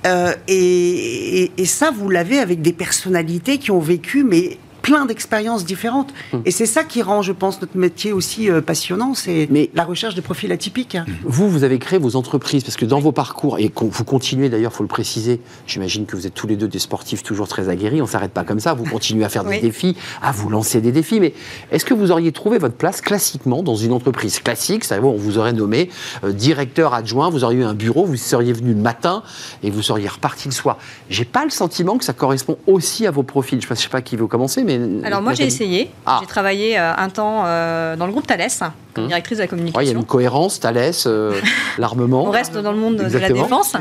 [0.07, 6.13] Euh, et, ça, vous l'avez avec des personnalités qui ont vécu, mais plein d'expériences différentes.
[6.33, 6.41] Hum.
[6.45, 9.83] Et c'est ça qui rend, je pense, notre métier aussi euh, passionnant, c'est Mais- la
[9.83, 10.97] recherche de profils atypiques.
[11.23, 14.73] Vous, vous avez créé vos entreprises parce que dans vos parcours, et vous continuez d'ailleurs,
[14.73, 18.01] faut le préciser, j'imagine que vous êtes tous les deux des sportifs toujours très aguerris,
[18.01, 20.91] on s'arrête pas comme ça, vous continuez à faire des défis, à vous lancer des
[20.91, 21.33] défis, mais
[21.71, 24.83] est-ce que vous auriez trouvé votre place classiquement dans une entreprise classique?
[24.83, 25.89] C'est-à-dire, on vous aurait nommé
[26.23, 29.23] euh, directeur adjoint, vous auriez eu un bureau, vous seriez venu le matin
[29.63, 30.77] et vous seriez reparti le soir.
[31.09, 33.61] J'ai pas le sentiment que ça correspond aussi à vos profils.
[33.61, 34.68] Je ne sais pas qui veut commencer, mais.
[35.03, 36.17] Alors moi j'ai essayé, Ah.
[36.21, 38.47] j'ai travaillé euh, un temps euh, dans le groupe Thales,
[38.93, 39.07] comme Hum.
[39.07, 39.99] directrice de la Ouais, il y a communication.
[39.99, 41.39] une cohérence, Thalès, euh,
[41.77, 42.25] l'armement.
[42.25, 43.73] On reste dans le monde de la défense.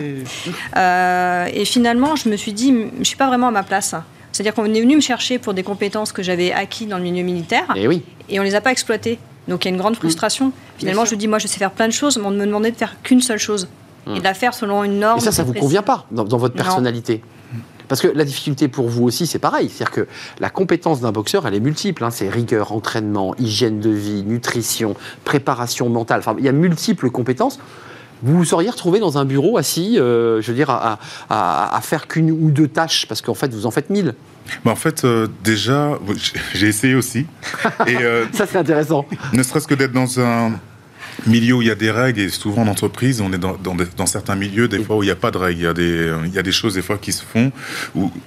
[0.76, 3.94] Euh, et finalement, je me suis dit, je ne suis pas vraiment à ma place.
[4.32, 7.24] C'est-à-dire qu'on est venu me chercher pour des compétences que j'avais acquis dans le milieu
[7.24, 8.02] militaire Et oui.
[8.28, 9.18] et on ne les a pas exploitées.
[9.48, 10.52] Donc il y a une grande frustration.
[10.76, 12.76] Finalement, je dis, moi, je sais faire plein de choses, mais on me demandait de
[12.76, 13.68] faire qu'une seule chose
[14.14, 15.18] et de la faire selon une norme.
[15.18, 15.66] Et ça, ça vous précise.
[15.66, 16.62] convient pas dans, dans votre Non.
[17.88, 19.68] Parce que la difficulté pour vous aussi, c'est pareil.
[19.68, 20.06] C'est-à-dire que
[20.40, 22.04] la compétence d'un boxeur, elle est multiple.
[22.04, 22.10] hein.
[22.10, 26.20] C'est rigueur, entraînement, hygiène de vie, nutrition, préparation mentale.
[26.20, 27.58] Enfin, il y a multiples compétences.
[28.22, 30.98] Vous vous seriez retrouvé dans un bureau assis, euh, je veux dire, à,
[31.30, 34.14] à- à faire qu'une ou deux tâches, parce qu'en fait, vous en faites mille.
[34.64, 35.98] Bah, en fait, euh, déjà,
[36.52, 37.26] j'ai essayé aussi.
[37.86, 39.06] Et euh, Ça, c'est intéressant.
[39.32, 40.52] ne serait-ce que d'être dans un
[41.26, 43.74] milieu où il y a des règles, et souvent en entreprise, on est dans, dans,
[43.74, 45.66] des- dans certains milieux, des fois où il n'y a pas de règles, il y
[45.66, 47.50] a des, il y a des choses des fois qui se font,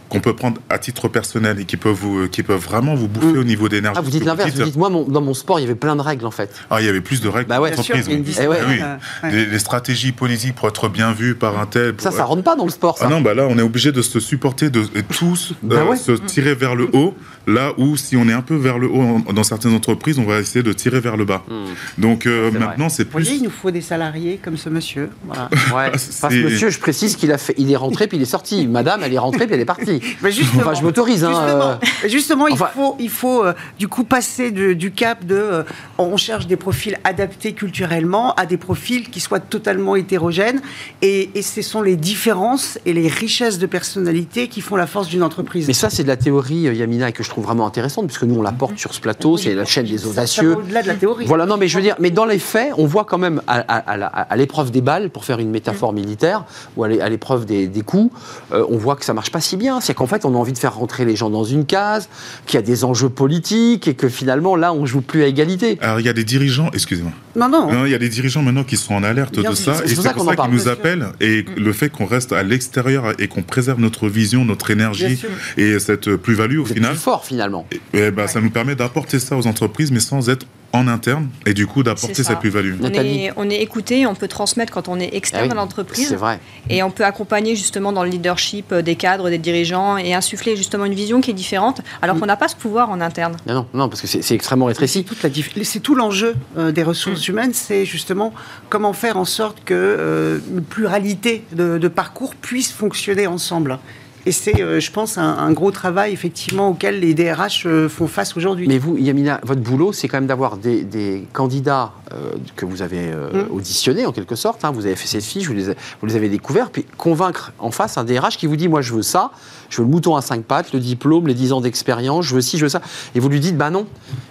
[0.10, 3.34] qu'on peut prendre à titre personnel et qui peuvent, vous, qui peuvent vraiment vous bouffer
[3.34, 3.39] Mm.
[3.39, 3.97] au niveau d'énergie.
[3.99, 4.51] Ah, vous dites l'inverse.
[4.51, 6.54] Vous dites, moi, mon- dans mon sport, il y avait plein de règles, en fait.
[6.69, 7.75] Ah, il y avait plus de règles Bah ouais.
[7.82, 8.23] sûr, oui.
[8.39, 8.58] Eh ouais.
[8.62, 8.80] Ah oui.
[9.23, 9.32] ouais.
[9.32, 11.95] Les, les stratégies politiques pour être bien vues par un tel.
[11.99, 13.06] Ça, pour- ça rentre pas dans le sport, ça.
[13.08, 16.12] Ah non, bah là, on est obligé de se supporter, de tous Bah euh, se
[16.13, 17.15] tirer vers le haut.
[17.47, 20.23] Là où, si on est un peu vers le haut en- dans certaines entreprises, on
[20.25, 21.43] va essayer de tirer vers le bas.
[21.49, 22.01] Hmm.
[22.01, 23.38] Donc euh, C'est maintenant, c'est Vous voyez, plus.
[23.38, 25.10] il nous faut des salariés comme ce monsieur.
[25.25, 25.49] Voilà.
[25.75, 25.86] Ouais.
[25.88, 28.25] Ah, Parce que monsieur, je précise qu'il a fait, il est rentré puis il est
[28.25, 28.67] sorti.
[28.67, 30.01] Madame, elle est rentrée puis elle est partie.
[30.21, 32.10] Mais justement, Enfin, je m'autorise, hein, Justement, euh.
[32.10, 35.63] Justement, il faut, il faut euh, du coup passer de- du cap de euh,
[35.97, 40.62] on cherche des profils adaptés culturellement à des profils qui soient totalement hétérogènes.
[41.01, 45.08] Et, et ce sont les différences et les richesses de personnalité qui font la force
[45.08, 45.67] d'une entreprise.
[45.67, 48.36] Mais ça, c'est de la théorie, Yamina, et que je trouve vraiment intéressante, puisque nous,
[48.36, 50.58] on la porte sur ce plateau, c'est la chaîne des audacieux.
[50.58, 51.26] Au-delà de la théorie.
[51.26, 53.60] Voilà, non, mais je veux dire, mais dans les faits, on voit quand même à,
[53.60, 56.46] à- à la- à l'épreuve des balles, pour faire une métaphore militaire,
[56.78, 58.13] ou à l'é- à l'épreuve des, des coups,
[58.54, 59.82] euh, on voit que ça marche pas si bien.
[59.82, 62.10] C'est qu'en fait, on a envie de faire rentrer les gens dans une case,
[62.46, 65.78] qu'il y a des enjeux politiques, et que finalement, là, on joue plus à égalité.
[65.82, 67.12] Alors, il y a des dirigeants, excusez-moi.
[67.36, 67.72] Non, non.
[67.72, 69.91] Non, il y a des dirigeants maintenant qui sont en alerte Bien de ça, c'est
[69.91, 71.08] et pour c'est ça pour ça qu'ils nous appellent.
[71.22, 75.22] Et le fait qu'on reste à l'extérieur et qu'on préserve notre vision, notre énergie
[75.58, 77.65] et cette plus-value au C'est final, plus fort, finalement.
[77.94, 81.54] eh ben, ça nous permet d'apporter ça aux entreprises, mais sans être en interne, et
[81.54, 82.76] du coup d'apporter cette plus-value.
[82.82, 85.56] On est, on est écouté, on peut transmettre quand on est Ah externe oui, à
[85.56, 86.08] l'entreprise.
[86.08, 86.40] C'est vrai.
[86.70, 90.56] Et on peut accompagner justement dans le leadership euh, des cadres, des dirigeants et insuffler
[90.56, 93.36] justement une vision qui est différente, alors qu'on n'a pas ce pouvoir en interne.
[93.48, 95.04] Non, non, non, parce que c'est c'est extrêmement rétréci.
[95.04, 98.34] toute la diff- C'est tout l'enjeu euh, des ressources humaines, c'est justement
[98.70, 103.78] comment faire en sorte que euh, une pluralité de, de parcours puisse fonctionner ensemble.
[104.26, 108.08] Et c'est, euh, je pense, un, un gros travail effectivement auquel les DRH euh, font
[108.08, 108.68] face aujourd'hui.
[108.68, 112.82] Mais vous, Yamina, votre boulot, c'est quand même d'avoir des, des candidats euh, que vous
[112.82, 113.48] avez Mm.
[113.52, 114.64] auditionnés, en quelque sorte.
[114.66, 114.72] hein.
[114.72, 117.72] vous avez fait cette fiche, vous les, a- vous les avez découverts, puis convaincre en
[117.72, 119.32] face un DRH qui vous dit Moi, je veux ça,
[119.70, 122.42] je veux le mouton à cinq pattes, le diplôme, les 10 ans d'expérience, je veux
[122.42, 122.82] ci, je veux ça.
[123.16, 123.88] Et vous lui dites Bah non,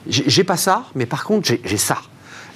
[0.09, 1.98] j'ai pas ça, mais par contre, j'ai ça.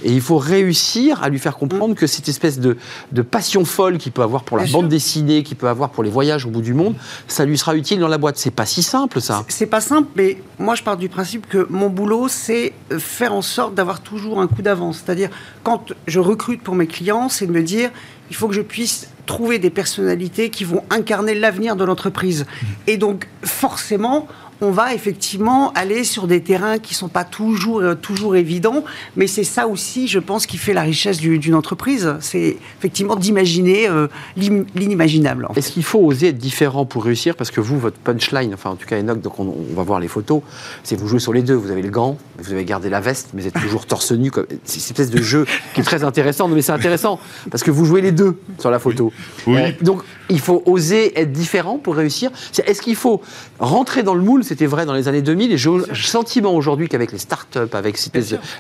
[0.03, 2.77] Et il faut réussir à lui faire comprendre que cette espèce de,
[3.13, 4.89] de passion folle qu'il peut avoir pour la Bien bande sûr.
[4.91, 6.95] dessinée, qu'il peut avoir pour les voyages au bout du monde,
[7.29, 8.37] ça lui sera utile dans la boîte.
[8.37, 9.45] C'est pas si simple, ça.
[9.49, 13.33] C'est pas simple, mais moi je pars du principe que mon boulot, c'est euh, faire
[13.35, 15.03] en sorte d'avoir toujours un coup d'avance.
[15.05, 15.31] C'est-à-dire,
[15.63, 17.91] quand je recrute pour mes clients, c'est de me dire,
[18.31, 22.45] il faut que je puisse trouver des personnalités qui vont incarner l'avenir de l'entreprise.
[22.87, 24.29] Et donc, forcément,
[24.65, 28.83] on va effectivement aller sur des terrains qui sont pas toujours, euh, toujours évidents,
[29.17, 32.15] mais c'est ça aussi, je pense, qui fait la richesse du- d'une entreprise.
[32.21, 35.47] C'est effectivement d'imaginer euh, l'im- l'inimaginable.
[35.49, 35.61] en fait.
[35.61, 37.37] Est-ce qu'il faut oser être différent pour réussir?
[37.37, 40.01] Parce que vous, votre punchline, enfin en tout cas Enoch, donc on, on va voir
[40.01, 40.43] les photos,
[40.83, 41.55] c'est vous jouez sur les deux.
[41.55, 44.31] Vous avez le gant, vous avez gardé la veste, mais vous êtes toujours torse nu.
[44.31, 46.49] comme- C'est cette espèce de jeu qui est très intéressant.
[46.49, 49.13] Non, mais c'est intéressant parce que vous jouez les deux sur la photo.
[49.47, 49.57] Oui.
[49.59, 52.31] Euh, donc il faut oser être différent pour réussir.
[52.53, 53.21] C'est- Est-ce qu'il faut
[53.59, 56.89] rentrer dans le moule C'était vrai dans les années 2000 et j'ai le sentiment aujourd'hui
[56.89, 57.99] qu'avec les startups, avec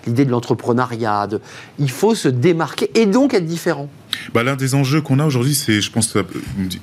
[0.09, 1.29] l'idée de l'entrepreneuriat,
[1.79, 3.89] il faut se démarquer et donc être différent.
[4.33, 6.23] Bah, L'un des enjeux qu'on a aujourd'hui, c'est, je pense, vous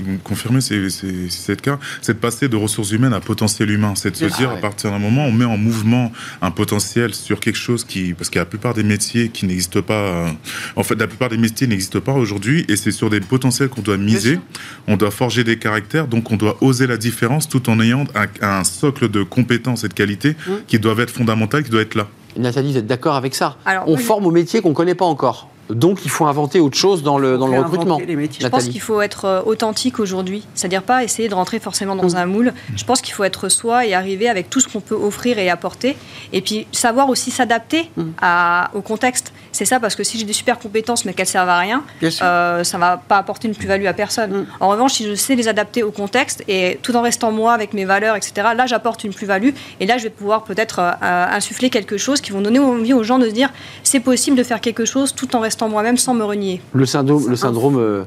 [0.05, 0.89] me confirmez si
[1.29, 3.93] c'est le cas, c'est de passer de ressources humaines à potentiel humain.
[3.95, 7.39] C'est de se dire, à partir d'un moment, on met en mouvement un potentiel sur
[7.39, 8.13] quelque chose qui.
[8.13, 9.93] Parce qu'il y a la plupart des métiers qui n'existent pas.
[9.93, 10.29] euh,
[10.75, 13.81] En fait, la plupart des métiers n'existent pas aujourd'hui et c'est sur des potentiels qu'on
[13.81, 14.39] doit miser.
[14.87, 18.27] On doit forger des caractères, donc on doit oser la différence tout en ayant un,
[18.59, 20.51] un socle de compétences et de qualités Mmh.
[20.67, 22.07] qui doivent être fondamentales, qui doivent être là.
[22.37, 23.57] Nathalie, vous êtes d'accord avec ça?
[23.65, 24.03] Alors, On oui.
[24.03, 25.50] forme au métier qu'on ne connaît pas encore.
[25.73, 27.97] Donc, il faut inventer autre chose dans le, dans le recrutement.
[28.39, 32.15] Je pense qu'il faut être euh, authentique aujourd'hui, c'est-à-dire pas essayer de rentrer forcément dans
[32.17, 32.53] un moule.
[32.75, 35.49] Je pense qu'il faut être soi et arriver avec tout ce qu'on peut offrir et
[35.49, 35.97] apporter,
[36.33, 37.89] et puis savoir aussi s'adapter
[38.21, 39.33] à- au contexte.
[39.51, 42.63] C'est ça, parce que si j'ai des super compétences mais qu'elles servent à rien, euh,
[42.63, 44.31] ça va pas apporter une plus-value à personne.
[44.31, 44.45] Mm.
[44.59, 47.73] En revanche, si je sais les adapter au contexte et tout en restant moi avec
[47.73, 51.25] mes valeurs, etc., là j'apporte une plus-value et là je vais pouvoir peut-être euh, euh,
[51.29, 53.49] insuffler quelque chose qui vont donner envie aux gens de se dire
[53.83, 56.61] c'est possible de faire quelque chose tout en restant moi-même sans me renier.
[56.73, 58.03] Le syndrome, le syndrome euh,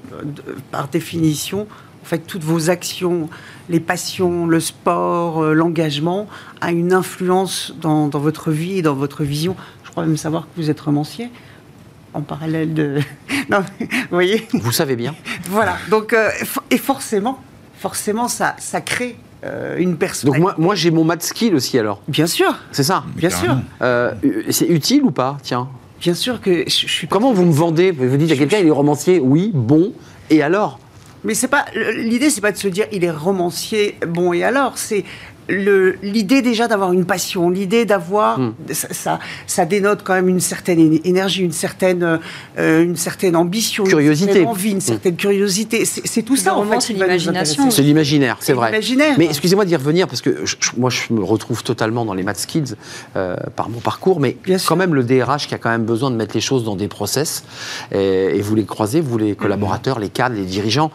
[0.71, 1.67] par définition,
[2.05, 3.31] en fait, toutes vos actions,
[3.71, 6.27] les passions, le sport, euh, l'engagement,
[6.61, 9.57] a une influence dans, dans votre vie et dans votre vision.
[9.95, 11.31] Je crois même savoir que vous êtes romancier
[12.15, 12.99] en parallèle de.
[13.49, 15.15] non, mais, vous voyez vous savez bien.
[15.49, 15.77] Voilà.
[15.89, 16.31] Donc, euh,
[16.73, 17.39] et forcément,
[17.79, 20.41] forcément, ça, ça crée euh, une Donc, personnalité.
[20.43, 22.03] moi, moi j'ai mon math skill aussi, alors.
[22.09, 24.15] Bien sûr, C'est ça bien sûr, Euh,
[24.51, 25.37] C'est utile ou pas?
[25.45, 25.69] Tiens.
[26.01, 27.07] bien sûr que je, je suis.
[27.07, 27.93] Comment vous me vendez?
[27.93, 29.93] Vous dites à quelqu'un, il est romancier Oui, bon.
[30.29, 30.81] Et alors?
[31.23, 33.97] Mais c'est pas l'idée, c'est pas de se dire il est romancier.
[34.09, 35.05] Bon et alors, c'est
[35.49, 38.53] l'idée déjà d'avoir une passion, l'idée d'avoir Hmm.
[38.73, 42.19] ça, ça, ça dénote quand même une certaine éne- énergie, une certaine
[42.59, 44.27] euh, une certaine ambition, Curiosité.
[44.31, 45.85] une certaine envie, une certaine curiosité.
[45.85, 46.81] C'est tout Le ça en fait.
[46.81, 47.71] c'est l'imagination.
[47.71, 48.81] C'est l'imaginaire, c'est vrai.
[49.19, 52.23] Mais excusez-moi d'y revenir parce que je- je- moi je me retrouve totalement dans les
[52.23, 52.75] math skills
[53.17, 54.69] euh, par mon parcours, mais Bien sûr.
[54.69, 56.89] quand même le DRH qui a quand même besoin de mettre les choses dans des
[56.89, 57.45] process
[57.93, 60.91] et, et vous les croisez, vous les collaborateurs, les cadres, les dirigeants,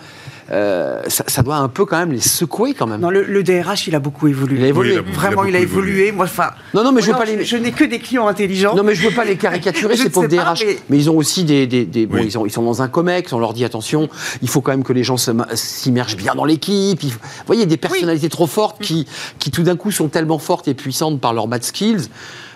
[0.52, 3.02] euh, ça, ça doit un peu quand même les secouer quand même.
[3.02, 4.58] Non, le, le DRH, il a beaucoup évolué.
[4.60, 4.90] Il a évolué.
[4.92, 6.12] Oui, il a beaucoup- Vraiment, il a évolué.
[6.12, 6.50] Moi, enfin.
[6.74, 8.76] Non, non, mais je veux moi, pas les- Je, n'ai que des clients intelligents.
[8.76, 10.78] Non mais je veux pas les caricaturer ces pauvres DRH, mais...
[10.90, 13.32] mais- ils ont aussi des, des, des- bon ils, ont, ils sont dans un comex,
[13.34, 14.10] on leur dit attention,
[14.42, 17.02] il faut quand même que les gens s'immergent bien dans l'équipe.
[17.04, 17.12] Vous
[17.46, 19.08] voyez des personnalités trop fortes qui,
[19.40, 22.08] qui tout d'un coup sont tellement fortes et puissantes par leurs math skills,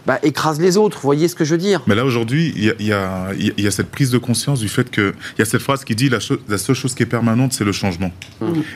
[0.05, 0.97] bah, écrasent les autres.
[0.97, 3.71] Vous voyez ce que je veux dire Mais là, aujourd'hui, il y a, y y
[3.71, 5.13] cette prise de conscience du fait que.
[5.37, 7.71] Il y a cette phrase qui dit la, seule chose qui est permanente, c'est le
[7.71, 8.11] changement.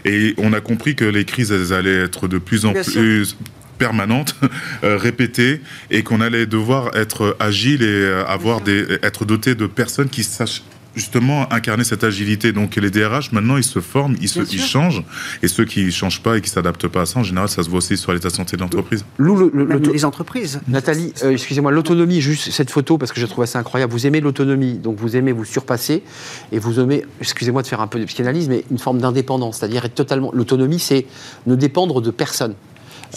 [0.05, 3.01] Et on a compris que les crises, elles allaient être de plus en Bien sûr.
[3.01, 3.35] plus
[3.77, 4.35] permanentes,
[4.83, 5.61] euh, répétées,
[5.91, 10.23] et qu'on allait devoir être agile et euh, avoir des, être doté de personnes qui
[10.23, 10.63] sachent
[10.97, 12.51] justement incarner cette agilité.
[12.51, 15.03] Donc les DRH, maintenant, ils se forment, ils, se, ils changent,
[15.41, 17.63] et ceux qui ne changent pas et qui s'adaptent pas à ça, en général, ça
[17.63, 19.05] se voit aussi sur l'état de santé de l'entreprise.
[19.17, 20.59] Lou, le- le- Même l'auto- les entreprises.
[20.67, 23.93] Nathalie, euh, excusez-moi, l'autonomie, juste cette photo, parce que j'ai trouvé ça incroyable.
[23.93, 26.03] Vous aimez l'autonomie, donc vous aimez vous surpasser,
[26.51, 29.85] et vous aimez, excusez-moi de faire un peu de psychanalyse, mais une forme d'indépendance, c'est-à-dire
[29.85, 30.31] être totalement.
[30.33, 31.05] L'autonomie, c'est
[31.45, 32.55] ne dépendre de personne.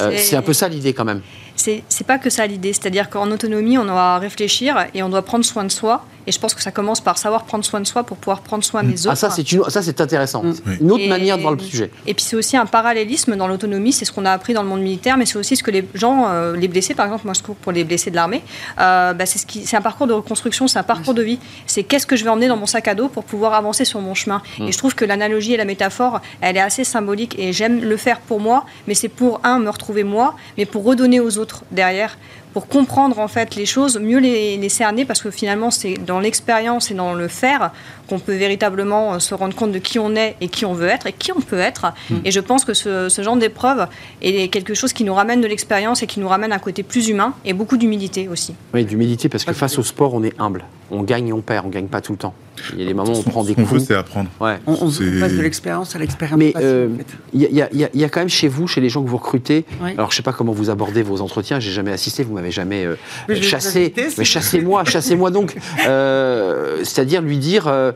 [0.01, 1.21] Euh, C'est- un peu ça l'idée quand même.
[1.57, 5.45] C'est pas que ça l'idée, c'est-à-dire qu'en autonomie, on doit réfléchir et on doit prendre
[5.45, 6.07] soin de soi.
[6.27, 8.63] Et je pense que ça commence par savoir prendre soin de soi pour pouvoir prendre
[8.63, 9.13] soin des autres.
[9.13, 10.43] Ah, ça, c'est une- ça, c'est intéressant.
[10.43, 10.55] Mm.
[10.67, 10.73] Oui.
[10.81, 11.91] Une autre Et- manière de voir le sujet.
[12.07, 14.69] Et puis c'est aussi un parallélisme dans l'autonomie, c'est ce qu'on a appris dans le
[14.69, 17.35] monde militaire, mais c'est aussi ce que les gens, euh, les blessés par exemple, moi
[17.35, 18.43] je cours pour les blessés de l'armée,
[18.81, 21.39] euh, bah, c'est ce qui- c'est un parcours de reconstruction, c'est un parcours de vie.
[21.67, 24.01] C'est qu'est-ce que je vais emmener dans mon sac à dos pour pouvoir avancer sur
[24.01, 24.43] mon chemin.
[24.59, 24.69] Mm.
[24.69, 27.97] Et je trouve que l'analogie et la métaphore, elle est assez symbolique et j'aime le
[27.97, 31.65] faire pour moi, mais c'est pour un me retrouver moi, mais pour redonner aux autres
[31.71, 32.19] derrière
[32.53, 36.91] pour comprendre en fait les choses, mieux les, cerner, parce que finalement c'est dans l'expérience
[36.91, 37.73] et dans le faire
[38.11, 40.89] qu'on peut véritablement euh, se rendre compte de qui on est et qui on veut
[40.89, 41.93] être et qui on peut être.
[42.27, 43.87] Et je pense que ce, ce genre d'épreuve
[44.21, 46.83] est quelque chose qui nous ramène de l'expérience et qui nous ramène à un côté
[46.83, 48.55] plus humain et beaucoup d'humilité aussi.
[48.75, 50.65] Oui, d'humilité, parce que face au sport, on est humble.
[50.93, 52.35] On gagne et on perd, on gagne pas tout le temps.
[52.75, 53.85] Il y a des moments où on prend des Ce coups.
[53.87, 54.29] c'est apprendre.
[54.41, 54.57] Ouais.
[54.67, 56.37] On, on passe de l'expérience à l'expérience.
[56.39, 56.89] Mais euh,
[57.33, 59.65] il y, a- y y quand même chez vous, chez les gens que vous recrutez,
[59.81, 59.93] Oui.
[59.97, 62.85] alors je sais pas comment vous abordez vos entretiens, j'ai jamais assisté, vous m'avez jamais
[62.85, 62.97] euh,
[63.41, 65.55] chassé, mais chassez-moi, chassez-moi donc.
[65.87, 66.60] Euh,
[67.01, 67.93] C'est-à-dire lui dire, euh,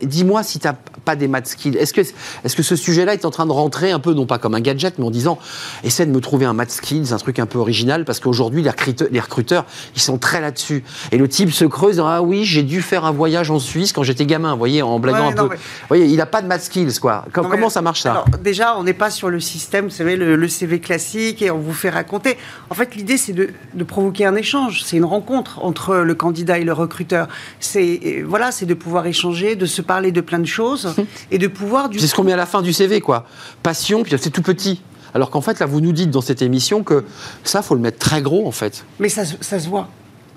[0.00, 1.76] dis-moi si tu n'as pas des maths skills.
[1.76, 4.38] Est-ce que, est-ce que ce sujet-là est en train de rentrer un peu, non pas
[4.38, 5.38] comme un gadget, mais en disant,
[5.82, 8.70] essaie de me trouver un maths skills, un truc un peu original, parce qu'aujourd'hui les
[8.70, 9.64] recruteurs, les recruteurs,
[9.94, 10.84] ils sont très là-dessus.
[11.12, 14.02] Et le type se creuse, ah oui, j'ai dû faire un voyage en Suisse quand
[14.02, 15.54] j'étais gamin, vous voyez, en blaguant Ouais, un non, peu.
[15.54, 17.24] mais- Vous voyez, il n'a pas de maths skills, quoi.
[17.32, 19.84] Com- Non, mais- comment ça marche ça Alors, déjà, on n'est pas sur le système,
[19.86, 22.36] vous savez, le, le CV classique et on vous fait raconter.
[22.70, 24.82] En fait, l'idée, c'est de, de provoquer un échange.
[24.84, 27.28] C'est une rencontre entre le candidat et le recruteur.
[27.60, 30.93] C'est euh, voilà, c'est de pouvoir échanger, de se parler de plein de choses
[31.30, 33.26] et de pouvoir du C'est ce qu'on met à la fin du CV, quoi.
[33.62, 34.80] Passion, puis c'est tout petit.
[35.14, 37.04] Alors qu'en fait, là, vous nous dites dans cette émission que
[37.44, 38.84] ça, faut le mettre très gros, en fait.
[38.98, 39.88] Mais ça, se- ça se voit.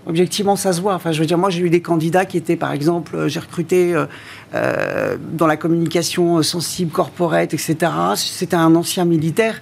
[0.06, 0.94] Objectivement, ça se voit.
[0.94, 3.40] Enfin, je veux dire, moi, j'ai eu des candidats qui étaient, par exemple, euh, j'ai
[3.42, 4.06] recruté euh,
[4.56, 7.76] euh, dans la communication sensible, corporate, etc.
[8.16, 9.60] C'était un ancien militaire.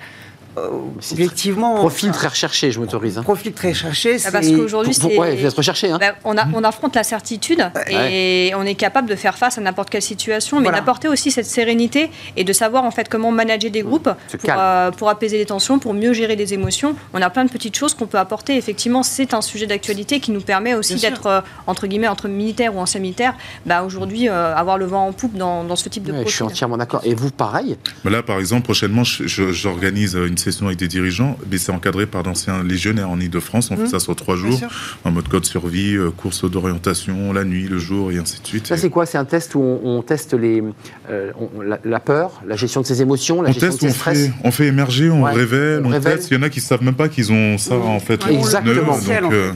[0.58, 0.70] Euh,
[1.12, 1.76] objectivement.
[1.76, 3.18] Profil très recherché, je m'autorise.
[3.18, 3.24] Hein.
[3.24, 4.18] Profil très recherché.
[4.26, 5.18] Ah, parce qu'aujourd'hui, c'est.
[5.18, 5.92] Ouais, être recherché.
[5.92, 5.98] Hein.
[6.00, 9.62] Bah, on, a, on, affronte la certitude et on est capable de faire face à
[9.62, 10.80] n'importe quelle situation, mais voilà.
[10.80, 14.92] d'apporter aussi cette sérénité et de savoir en fait comment manager des groupes pour, euh,
[14.92, 16.96] pour, apaiser les tensions, pour mieux gérer les émotions.
[17.14, 18.56] On a plein de petites choses qu'on peut apporter.
[18.58, 22.76] Effectivement, c'est un sujet d'actualité qui nous permet aussi d'être euh, entre guillemets entre militaires
[22.76, 23.36] ou anciens militaires.
[23.66, 26.14] Bah, aujourd'hui, euh, avoir le vent en poupe dans, dans ce type de.
[26.14, 27.02] Ouais, je suis entièrement d'accord.
[27.04, 32.06] Et vous, pareil Là, par exemple, prochainement, j'organise une avec des dirigeants, mais c'est encadré
[32.06, 33.72] par d'anciens légionnaires en Ile-de-France.
[33.72, 33.78] On mmh.
[33.78, 34.60] fait ça sur trois jours,
[35.04, 38.68] en mode code survie, euh, course d'orientation, la nuit, le jour, et ainsi de suite.
[38.68, 39.06] Ça, c'est quoi?
[39.06, 40.64] C'est un test où on, on teste les,
[41.10, 43.88] euh, on, la, la, peur, la gestion de ses émotions, la on gestion teste, de
[43.88, 44.26] ses on stress?
[44.28, 45.34] fait, on fait émerger, on ouais.
[45.34, 46.18] révèle, on, révèle.
[46.18, 46.32] teste.
[46.32, 48.26] Il y en a qui savent même pas qu'ils ont ça, en fait.
[48.26, 48.30] Mmh.
[48.30, 48.98] Exactement.
[48.98, 49.52] Donc, euh,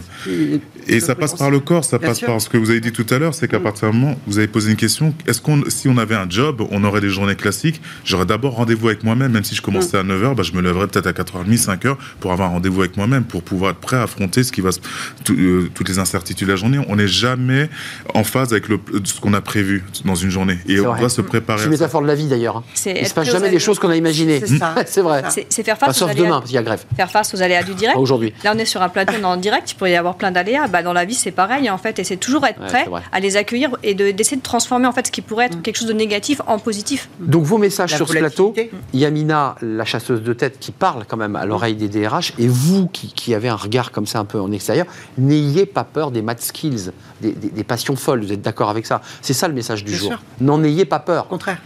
[0.87, 3.05] et ça passe par le corps, ça passe par ce que vous avez dit tout
[3.09, 5.63] à l'heure, c'est qu'à partir du moment où vous avez posé une question, est-ce qu'on,
[5.67, 9.31] si on avait un job, on aurait des journées classiques, j'aurais d'abord rendez-vous avec moi-même,
[9.31, 12.31] même si je commençais à 9h, bah, je me lèverais peut-être à 4h30, 5h pour
[12.31, 14.79] avoir un rendez-vous avec moi-même, pour pouvoir être prêt à affronter ce qui va se,
[15.23, 16.79] tout, euh, toutes les incertitudes de la journée.
[16.87, 17.69] On n'est jamais
[18.13, 20.59] en phase avec le, ce qu'on a prévu dans une journée.
[20.67, 21.59] Et on doit se préparer.
[21.59, 22.63] C'est une métaphore de la vie d'ailleurs.
[22.85, 24.41] Il ne se passe jamais des choses qu'on a imaginées.
[24.85, 25.23] C'est vrai.
[25.49, 26.23] C'est faire face enfin, sauf aux aléas.
[26.23, 26.83] demain, parce qu'il y a grève.
[26.95, 27.97] Faire face aux aléas du direct.
[27.99, 28.33] Aujourd'hui.
[28.43, 30.67] Là, on est sur un plateau en direct, il pourrait y avoir plein d'aléas.
[30.67, 33.19] Bah, dans la vie, c'est pareil en fait, et c'est toujours être prêt ouais, à
[33.19, 35.87] les accueillir et d'essayer de, de, transformer en fait ce qui pourrait être quelque chose
[35.87, 37.09] de négatif en positif.
[37.19, 38.53] Donc vos messages la sur ce plateau,
[38.93, 42.87] Yamina, la chasseuse de tête, qui parle quand même à l'oreille des DRH, et vous
[42.87, 44.85] qui, qui, avez un regard comme ça un peu en extérieur,
[45.17, 46.91] n'ayez pas peur des math skills,
[47.21, 48.23] des, des, des passions folles.
[48.23, 49.01] Vous êtes d'accord avec ça?
[49.21, 50.13] C'est ça le message du Bien jour.
[50.41, 51.25] N'en ayez pas peur.
[51.25, 51.59] Au contraire.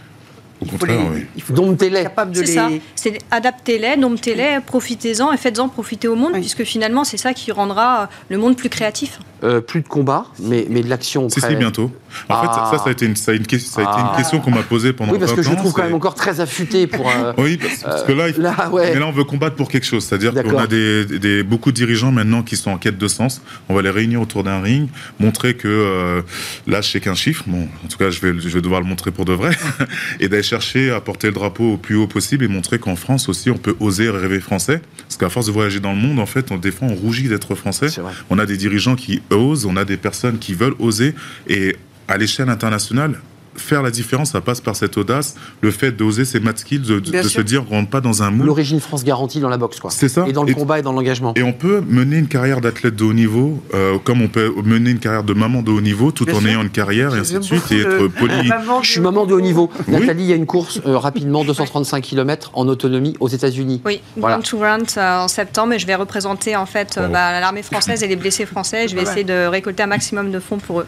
[0.66, 1.26] Au contraire, les, oui.
[1.36, 2.06] il faut Domptez-les.
[2.32, 2.46] C'est les...
[2.46, 2.68] ça.
[2.94, 6.40] C'est adaptez-les, domptez-les, profitez-en et faites-en profiter au monde, oui.
[6.40, 9.18] puisque finalement, c'est ça qui rendra le monde plus créatif.
[9.44, 11.28] Euh, plus de combat, mais, mais de l'action.
[11.28, 11.56] C'est très...
[11.56, 11.90] bientôt.
[12.30, 12.40] En ah.
[12.40, 14.50] fait, ça, ça a été une, ça a une, ça a été une question qu'on
[14.50, 17.06] m'a posée pendant Oui, parce que je ans, trouve quand même encore très affûté pour.
[17.10, 18.94] Euh, oui, parce, parce, que là, il, là, ouais.
[18.94, 20.04] mais là, on veut combattre pour quelque chose.
[20.04, 23.42] C'est-à-dire qu'on a des, des, beaucoup de dirigeants maintenant qui sont en quête de sens.
[23.68, 24.88] On va les réunir autour d'un ring,
[25.18, 26.22] montrer que euh,
[26.66, 27.44] là, je sais qu'un chiffre.
[27.46, 29.50] Bon, en tout cas, je vais, je vais devoir le montrer pour de vrai,
[30.20, 33.28] et d'aller chercher à porter le drapeau au plus haut possible et montrer qu'en France
[33.28, 34.80] aussi, on peut oser rêver français.
[34.98, 37.28] Parce qu'à force de voyager dans le monde, en fait, on, des fois, on rougit
[37.28, 37.88] d'être français.
[38.30, 41.14] On a des dirigeants qui osent, on a des personnes qui veulent oser,
[41.48, 41.76] et
[42.06, 43.20] à l'échelle internationale,
[43.56, 47.00] faire la différence, ça passe par cette audace, le fait d'oser ces math skills, de,
[47.00, 48.46] de se dire qu'on rentre pas dans un moule.
[48.46, 49.90] L'origine France garantie dans la boxe, quoi.
[49.90, 50.24] C'est ça.
[50.28, 51.32] Et dans le et combat et dans l'engagement.
[51.36, 54.90] Et on peut mener une carrière d'athlète de haut niveau, euh, comme on peut mener
[54.90, 56.48] une carrière de maman de haut niveau, tout Bien en sûr.
[56.48, 58.50] ayant une carrière et ainsi de suite, et être poli.
[58.82, 59.70] Je suis maman de haut niveau.
[59.88, 59.94] Oui.
[59.94, 63.82] Nathalie, il y a une course euh, rapidement, 235 km en autonomie aux États-Unis.
[63.84, 64.38] Oui, voilà.
[64.38, 67.12] to Grant euh, en septembre, et je vais représenter en fait oh.
[67.12, 68.88] bah, l'armée française et les blessés français.
[68.88, 70.86] Je vais essayer de récolter un maximum de fonds pour eux.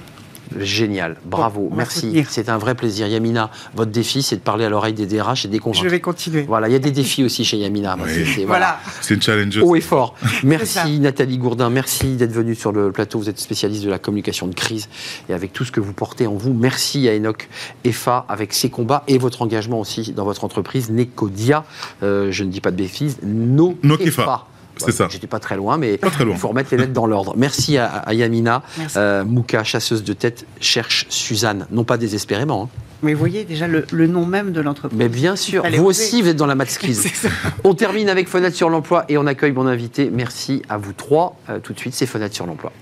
[0.59, 2.25] Génial, bravo, bon, merci.
[2.29, 3.07] C'est un vrai plaisir.
[3.07, 5.85] Yamina, votre défi, c'est de parler à l'oreille des DRH et des convaincre.
[5.85, 6.43] Je vais continuer.
[6.43, 7.97] Voilà, il y a des défis aussi chez Yamina.
[8.03, 8.11] Oui.
[8.35, 8.81] C'est voilà.
[9.11, 9.59] une challenge.
[9.59, 10.15] Haut et fort.
[10.43, 13.19] Merci Nathalie Gourdin, merci d'être venue sur le plateau.
[13.19, 14.89] Vous êtes spécialiste de la communication de crise
[15.29, 16.53] et avec tout ce que vous portez en vous.
[16.53, 17.49] Merci à Enoch
[17.85, 21.65] EFA avec ses combats et votre engagement aussi dans votre entreprise, Necodia.
[22.03, 24.47] Euh, je ne dis pas de bêtises, No, no EFA.
[24.77, 25.09] C'est ça.
[25.11, 27.35] J'étais pas très loin, mais il faut remettre les lettres dans l'ordre.
[27.37, 28.63] Merci à, à Yamina.
[28.97, 31.67] Euh, Mouka, chasseuse de tête, cherche Suzanne.
[31.71, 32.65] Non pas désespérément.
[32.65, 32.81] Hein.
[33.03, 34.99] Mais vous voyez déjà le, le nom même de l'entreprise.
[34.99, 37.11] Mais bien sûr, vous aussi, vous êtes dans la math skills.
[37.65, 40.11] on termine avec Fenêtre sur l'emploi et on accueille mon invité.
[40.13, 41.37] Merci à vous trois.
[41.51, 42.73] Euh, tout de suite, c'est Fenêtre sur l'emploi.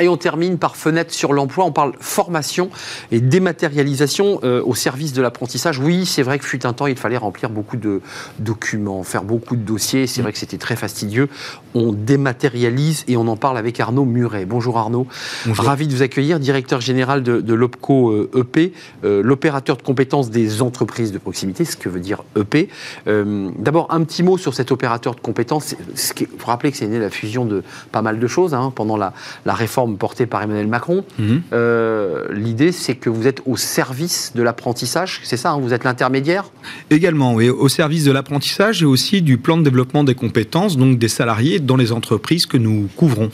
[0.00, 1.64] Et on termine par fenêtre sur l'emploi.
[1.64, 2.70] On parle formation
[3.12, 5.78] et dématérialisation euh, au service de l'apprentissage.
[5.78, 8.00] Oui, c'est vrai que fut un temps, il fallait remplir beaucoup de
[8.38, 10.06] documents, faire beaucoup de dossiers.
[10.06, 11.28] C'est vrai que c'était très fastidieux.
[11.74, 14.46] On dématérialise et on en parle avec Arnaud Muret.
[14.46, 15.06] Bonjour Arnaud.
[15.46, 15.64] Bonjour.
[15.64, 18.72] Ravi de vous accueillir, directeur général de, de l'OPCO euh, EP,
[19.04, 22.68] euh, l'opérateur de compétences des entreprises de proximité, ce que veut dire EP.
[23.06, 25.74] Euh, D'abord, un petit mot sur cet opérateur de compétences.
[26.18, 28.96] Il faut rappeler que c'est né la fusion de pas mal de choses hein, pendant
[28.96, 29.12] la,
[29.44, 31.04] la réforme porté par Emmanuel Macron.
[31.18, 31.26] Mhm.
[31.30, 31.42] Mmh.
[31.52, 35.84] Euh, L'idée, c'est que vous êtes au service de l'apprentissage, c'est ça hein, Vous êtes
[35.84, 36.50] l'intermédiaire?
[36.90, 40.98] Également, oui, au service de l'apprentissage et aussi du plan de développement des compétences, donc
[40.98, 43.30] des salariés dans les entreprises que nous couvrons.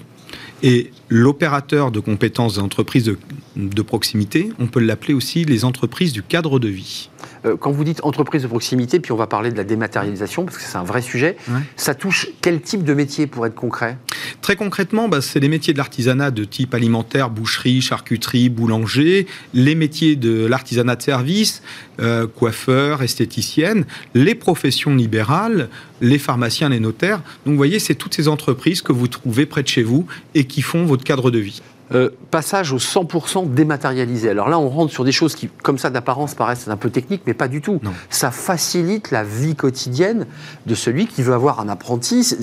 [0.62, 3.18] Et l'opérateur de compétences des entreprises de,
[3.56, 7.10] de proximité, on peut l'appeler aussi les entreprises du cadre de vie.
[7.46, 10.58] Euh, quand vous dites entreprise de proximité, puis on va parler de la dématérialisation, parce
[10.58, 11.36] que c'est un vrai sujet,
[11.76, 13.98] ça touche quel type de métier pour être concret?
[14.42, 19.74] Très concrètement, bah, c'est les métiers de l'artisanat de type alimentaire, boucherie, charcuterie, boulanger, les
[19.74, 21.62] métiers de l'artisanat de service,
[22.00, 25.68] euh, coiffeur, esthéticienne, les professions libérales,
[26.00, 27.22] les pharmaciens, les notaires.
[27.44, 30.44] Donc vous voyez, c'est toutes ces entreprises que vous trouvez près de chez vous et
[30.44, 31.62] qui font votre cadre de vie.
[31.94, 34.28] Euh, passage au 100% dématérialisé.
[34.28, 37.22] Alors là, on rentre sur des choses qui, comme ça, d'apparence paraissent un peu techniques,
[37.26, 37.80] mais pas du tout.
[38.10, 40.26] Ça facilite la vie quotidienne
[40.66, 42.36] de celui qui veut avoir un apprenti,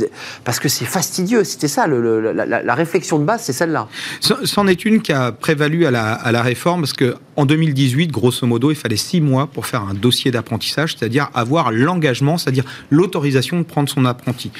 [0.45, 1.43] parce que c'est fastidieux.
[1.43, 3.89] C'était ça, la, réflexion de base, c'est celle-là.
[4.21, 8.47] C'en est une qui a prévalu à la, à la réforme, parce qu'en 2018, grosso
[8.47, 13.57] modo, il fallait six mois pour faire un dossier d'apprentissage, c'est-à-dire avoir l'engagement, c'est-à-dire l'autorisation
[13.57, 14.51] de prendre son apprenti.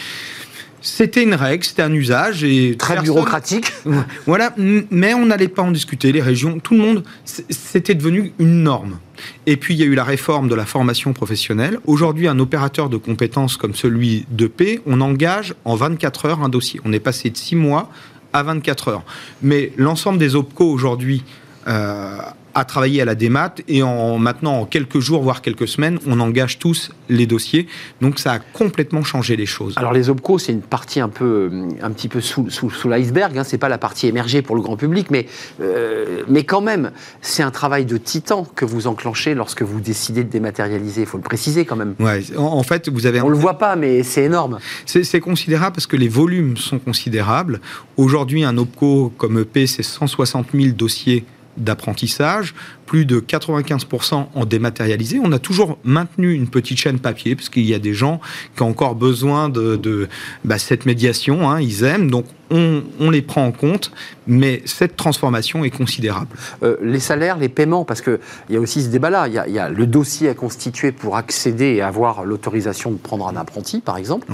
[0.85, 3.71] C'était une règle, c'était un usage et très bureaucratique.
[4.27, 6.11] Voilà, mais on n'allait pas en discuter.
[6.11, 8.99] Les régions, tout le monde, c'était devenu une norme.
[9.45, 11.79] Et puis il y a eu la réforme de la formation professionnelle.
[11.85, 16.49] Aujourd'hui, un opérateur de compétences comme celui de P, on engage en 24 heures un
[16.49, 16.81] dossier.
[16.83, 17.89] On est passé de 6 mois
[18.33, 19.03] à 24 heures.
[19.41, 21.23] Mais l'ensemble des OPCO aujourd'hui
[21.67, 22.17] euh,
[22.55, 26.19] à travailler à la démat et en maintenant en quelques jours voire quelques semaines on
[26.19, 27.67] engage tous les dossiers
[28.01, 29.73] donc ça a complètement changé les choses.
[29.77, 31.51] Alors les OPCO c'est une partie un peu
[31.81, 34.61] un petit peu sous, sous, sous l'iceberg hein, c'est pas la partie émergée pour le
[34.61, 35.27] grand public mais
[35.61, 36.91] euh, mais quand même
[37.21, 41.17] c'est un travail de titan que vous enclenchez lorsque vous décidez de dématérialiser il faut
[41.17, 41.95] le préciser quand même.
[41.99, 44.59] Ouais en, fait vous avez on le voit pas mais c'est énorme.
[44.85, 47.61] C'est considérable parce que les volumes sont considérables
[47.97, 51.25] aujourd'hui un OPCO comme EP c'est 160 000 dossiers
[51.57, 52.53] d'apprentissage,
[52.93, 55.19] plus de 95% en dématérialisé.
[55.19, 58.21] On a toujours maintenu une petite chaîne papier, parce qu'il y a des gens
[58.55, 60.07] qui ont encore besoin de,
[60.45, 63.91] bah, cette médiation, hein, ils aiment, donc on, les prend en compte,
[64.27, 66.27] mais cette transformation est considérable.
[66.61, 68.19] Euh, les salaires, les paiements, parce qu'il
[68.49, 71.81] y a aussi ce débat-là, il, y a le dossier à constituer pour accéder et
[71.81, 74.27] avoir l'autorisation de prendre un apprenti, par exemple,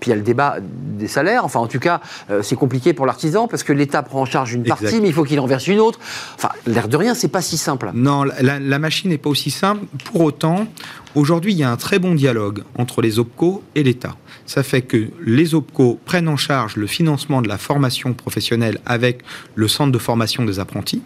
[0.00, 2.00] puis il y a le débat des salaires, enfin en tout cas,
[2.30, 5.14] euh, c'est compliqué pour l'artisan, parce que l'État prend en charge une partie, mais il
[5.14, 5.98] faut qu'il en verse une autre.
[6.34, 7.90] Enfin, l'air de rien, c'est pas si simple.
[8.02, 9.86] Non, la, machine n'est pas aussi simple.
[10.06, 10.66] Pour autant,
[11.14, 14.16] aujourd'hui, il y a un très bon dialogue entre les OPCO et l'État.
[14.44, 19.20] Ça fait que les OPCO prennent en charge le financement de la formation professionnelle avec
[19.54, 21.00] le centre de formation des apprentis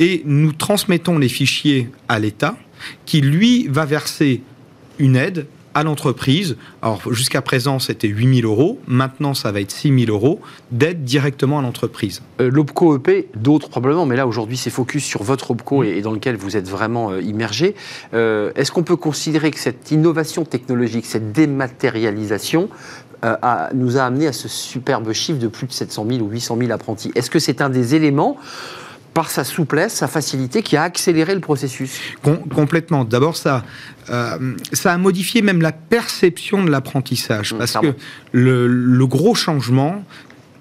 [0.00, 2.56] et nous transmettons les fichiers à l'État
[3.06, 4.42] qui, lui, va verser
[4.98, 6.56] une aide à l'entreprise.
[6.82, 8.78] Alors jusqu'à présent, c'était 8 000 euros.
[8.86, 10.40] Maintenant, ça va être 6 000 euros
[10.70, 12.22] d'aide directement à l'entreprise.
[12.40, 16.12] Euh, L'OPCO EP, d'autres probablement, mais là aujourd'hui, c'est focus sur votre OPCO et, dans
[16.12, 17.74] lequel vous êtes vraiment euh, immergé.
[18.14, 22.68] Euh, est-ce qu'on peut considérer que cette innovation technologique, cette dématérialisation,
[23.74, 26.72] nous a amené à ce superbe chiffre de plus de 700 000 ou 800 000
[26.72, 27.12] apprentis?
[27.14, 28.38] Est-ce que c'est un des éléments
[29.14, 32.00] par sa souplesse, sa facilité, qui a accéléré le processus.
[32.54, 33.04] complètement.
[33.04, 33.64] D'abord, ça,
[34.10, 37.52] euh, ça a modifié même la perception de l'apprentissage.
[37.52, 37.94] Mmh, parce que
[38.32, 40.04] le, le, gros changement,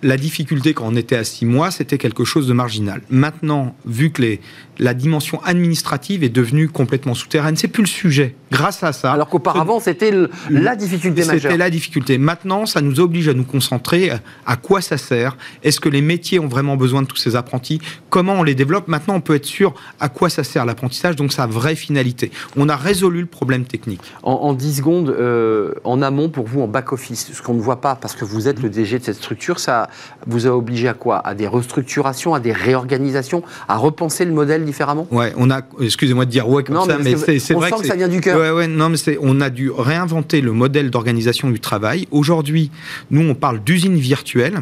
[0.01, 3.01] la difficulté quand on était à six mois, c'était quelque chose de marginal.
[3.09, 4.41] Maintenant, vu que les,
[4.79, 8.35] la dimension administrative est devenue complètement souterraine, c'est plus le sujet.
[8.51, 9.11] Grâce à ça.
[9.11, 10.11] Alors qu'auparavant, c'était
[10.49, 11.51] la difficulté majeure.
[11.51, 12.17] C'était la difficulté.
[12.17, 14.11] Maintenant, ça nous oblige à nous concentrer
[14.45, 15.37] à quoi ça sert.
[15.63, 17.79] Est-ce que les métiers ont vraiment besoin de tous ces apprentis?
[18.09, 18.87] Comment on les développe?
[18.87, 22.31] Maintenant, on peut être sûr à quoi ça sert l'apprentissage, donc sa vraie finalité.
[22.55, 24.01] On a résolu le problème technique.
[24.23, 27.81] En, en 10 secondes, euh, en amont, pour vous, en back-office, ce qu'on ne voit
[27.81, 29.89] pas parce que vous êtes le DG de cette structure, ça
[30.25, 31.19] vous a obligé à quoi?
[31.19, 35.07] À des restructurations, à des réorganisations, à repenser le modèle différemment?
[35.11, 38.07] Ouais, on a, excusez-moi de dire ouais comme ça, mais, c'est vrai que, ça vient
[38.07, 38.39] du cœur.
[38.39, 42.07] Ouais, ouais, non, mais on a dû réinventer le modèle d'organisation du travail.
[42.11, 42.71] Aujourd'hui,
[43.11, 44.59] nous, on parle d'usine virtuelle.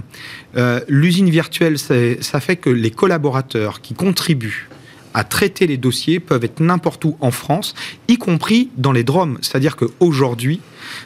[0.55, 4.67] Euh, l'usine virtuelle, ça fait que les collaborateurs qui contribuent
[5.13, 7.75] à traiter les dossiers peuvent être n'importe où en France,
[8.07, 9.37] y compris dans les DROM.
[9.41, 10.61] C'est-à-dire qu'aujourd'hui,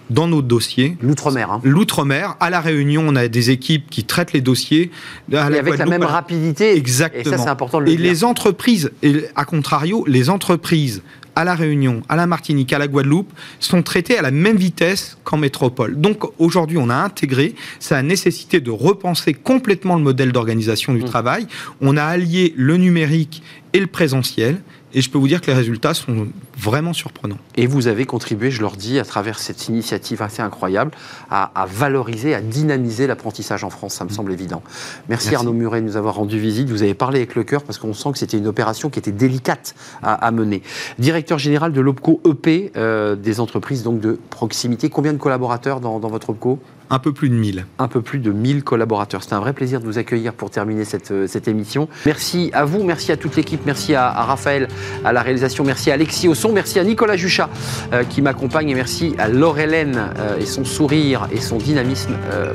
[0.10, 0.98] dans nos dossiers.
[1.02, 1.52] L'outre-mer.
[1.52, 1.62] Hein.
[1.64, 2.36] L'outre-mer.
[2.40, 4.92] À La Réunion, on a des équipes qui traitent les dossiers.
[5.32, 6.76] et avec la même rapidité.
[6.76, 7.22] Exactement.
[7.22, 11.02] Et ça, c'est important de le et les entreprises, et à contrario, les entreprises
[11.36, 15.18] à La Réunion, à la Martinique, à la Guadeloupe, sont traités à la même vitesse
[15.24, 16.00] qu'en métropole.
[16.00, 21.02] Donc aujourd'hui, on a intégré, ça a nécessité de repenser complètement le modèle d'organisation du
[21.02, 21.06] mmh.
[21.06, 21.48] travail.
[21.80, 24.62] On a allié le numérique et le présentiel.
[24.94, 26.28] Et je peux vous dire que les résultats sont
[26.58, 27.38] vraiment surprenants.
[27.56, 30.92] Et vous avez contribué, je leur dis, à travers cette initiative assez incroyable,
[31.30, 33.94] à, valoriser, à dynamiser l'apprentissage en France.
[33.96, 34.62] Ça me semble évident.
[35.08, 36.70] Merci, Arnaud Muret de nous avoir rendu visite.
[36.70, 39.12] Vous avez parlé avec le cœur parce qu'on sent que c'était une opération qui était
[39.12, 40.62] délicate à, mener.
[41.00, 44.90] Directeur général de l'OPCO EP, euh, des entreprises donc de proximité.
[44.90, 46.60] Combien de collaborateurs dans, dans votre OPCO?
[46.92, 47.66] Un peu plus de 1000.
[47.80, 49.24] Un peu plus de 1000 collaborateurs.
[49.24, 51.88] C'était un vrai plaisir de vous accueillir pour terminer cette, euh, émission.
[52.06, 54.68] Merci à vous, merci à toute l'équipe, merci à, Raphaël
[55.04, 57.50] à la réalisation, merci à Alexis au son, merci à Nicolas Juchat
[57.94, 62.14] euh, qui m'accompagne et merci à Laure-Hélène euh, et son sourire et son dynamisme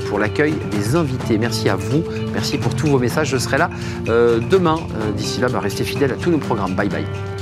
[0.08, 1.38] pour l'accueil des invités.
[1.38, 3.30] Merci à vous, merci pour tous vos messages.
[3.30, 3.70] Je serai là
[4.06, 4.78] demain.
[5.16, 6.74] D'ici là, bah, restez fidèles à tous nos programmes.
[6.74, 7.35] Bye bye.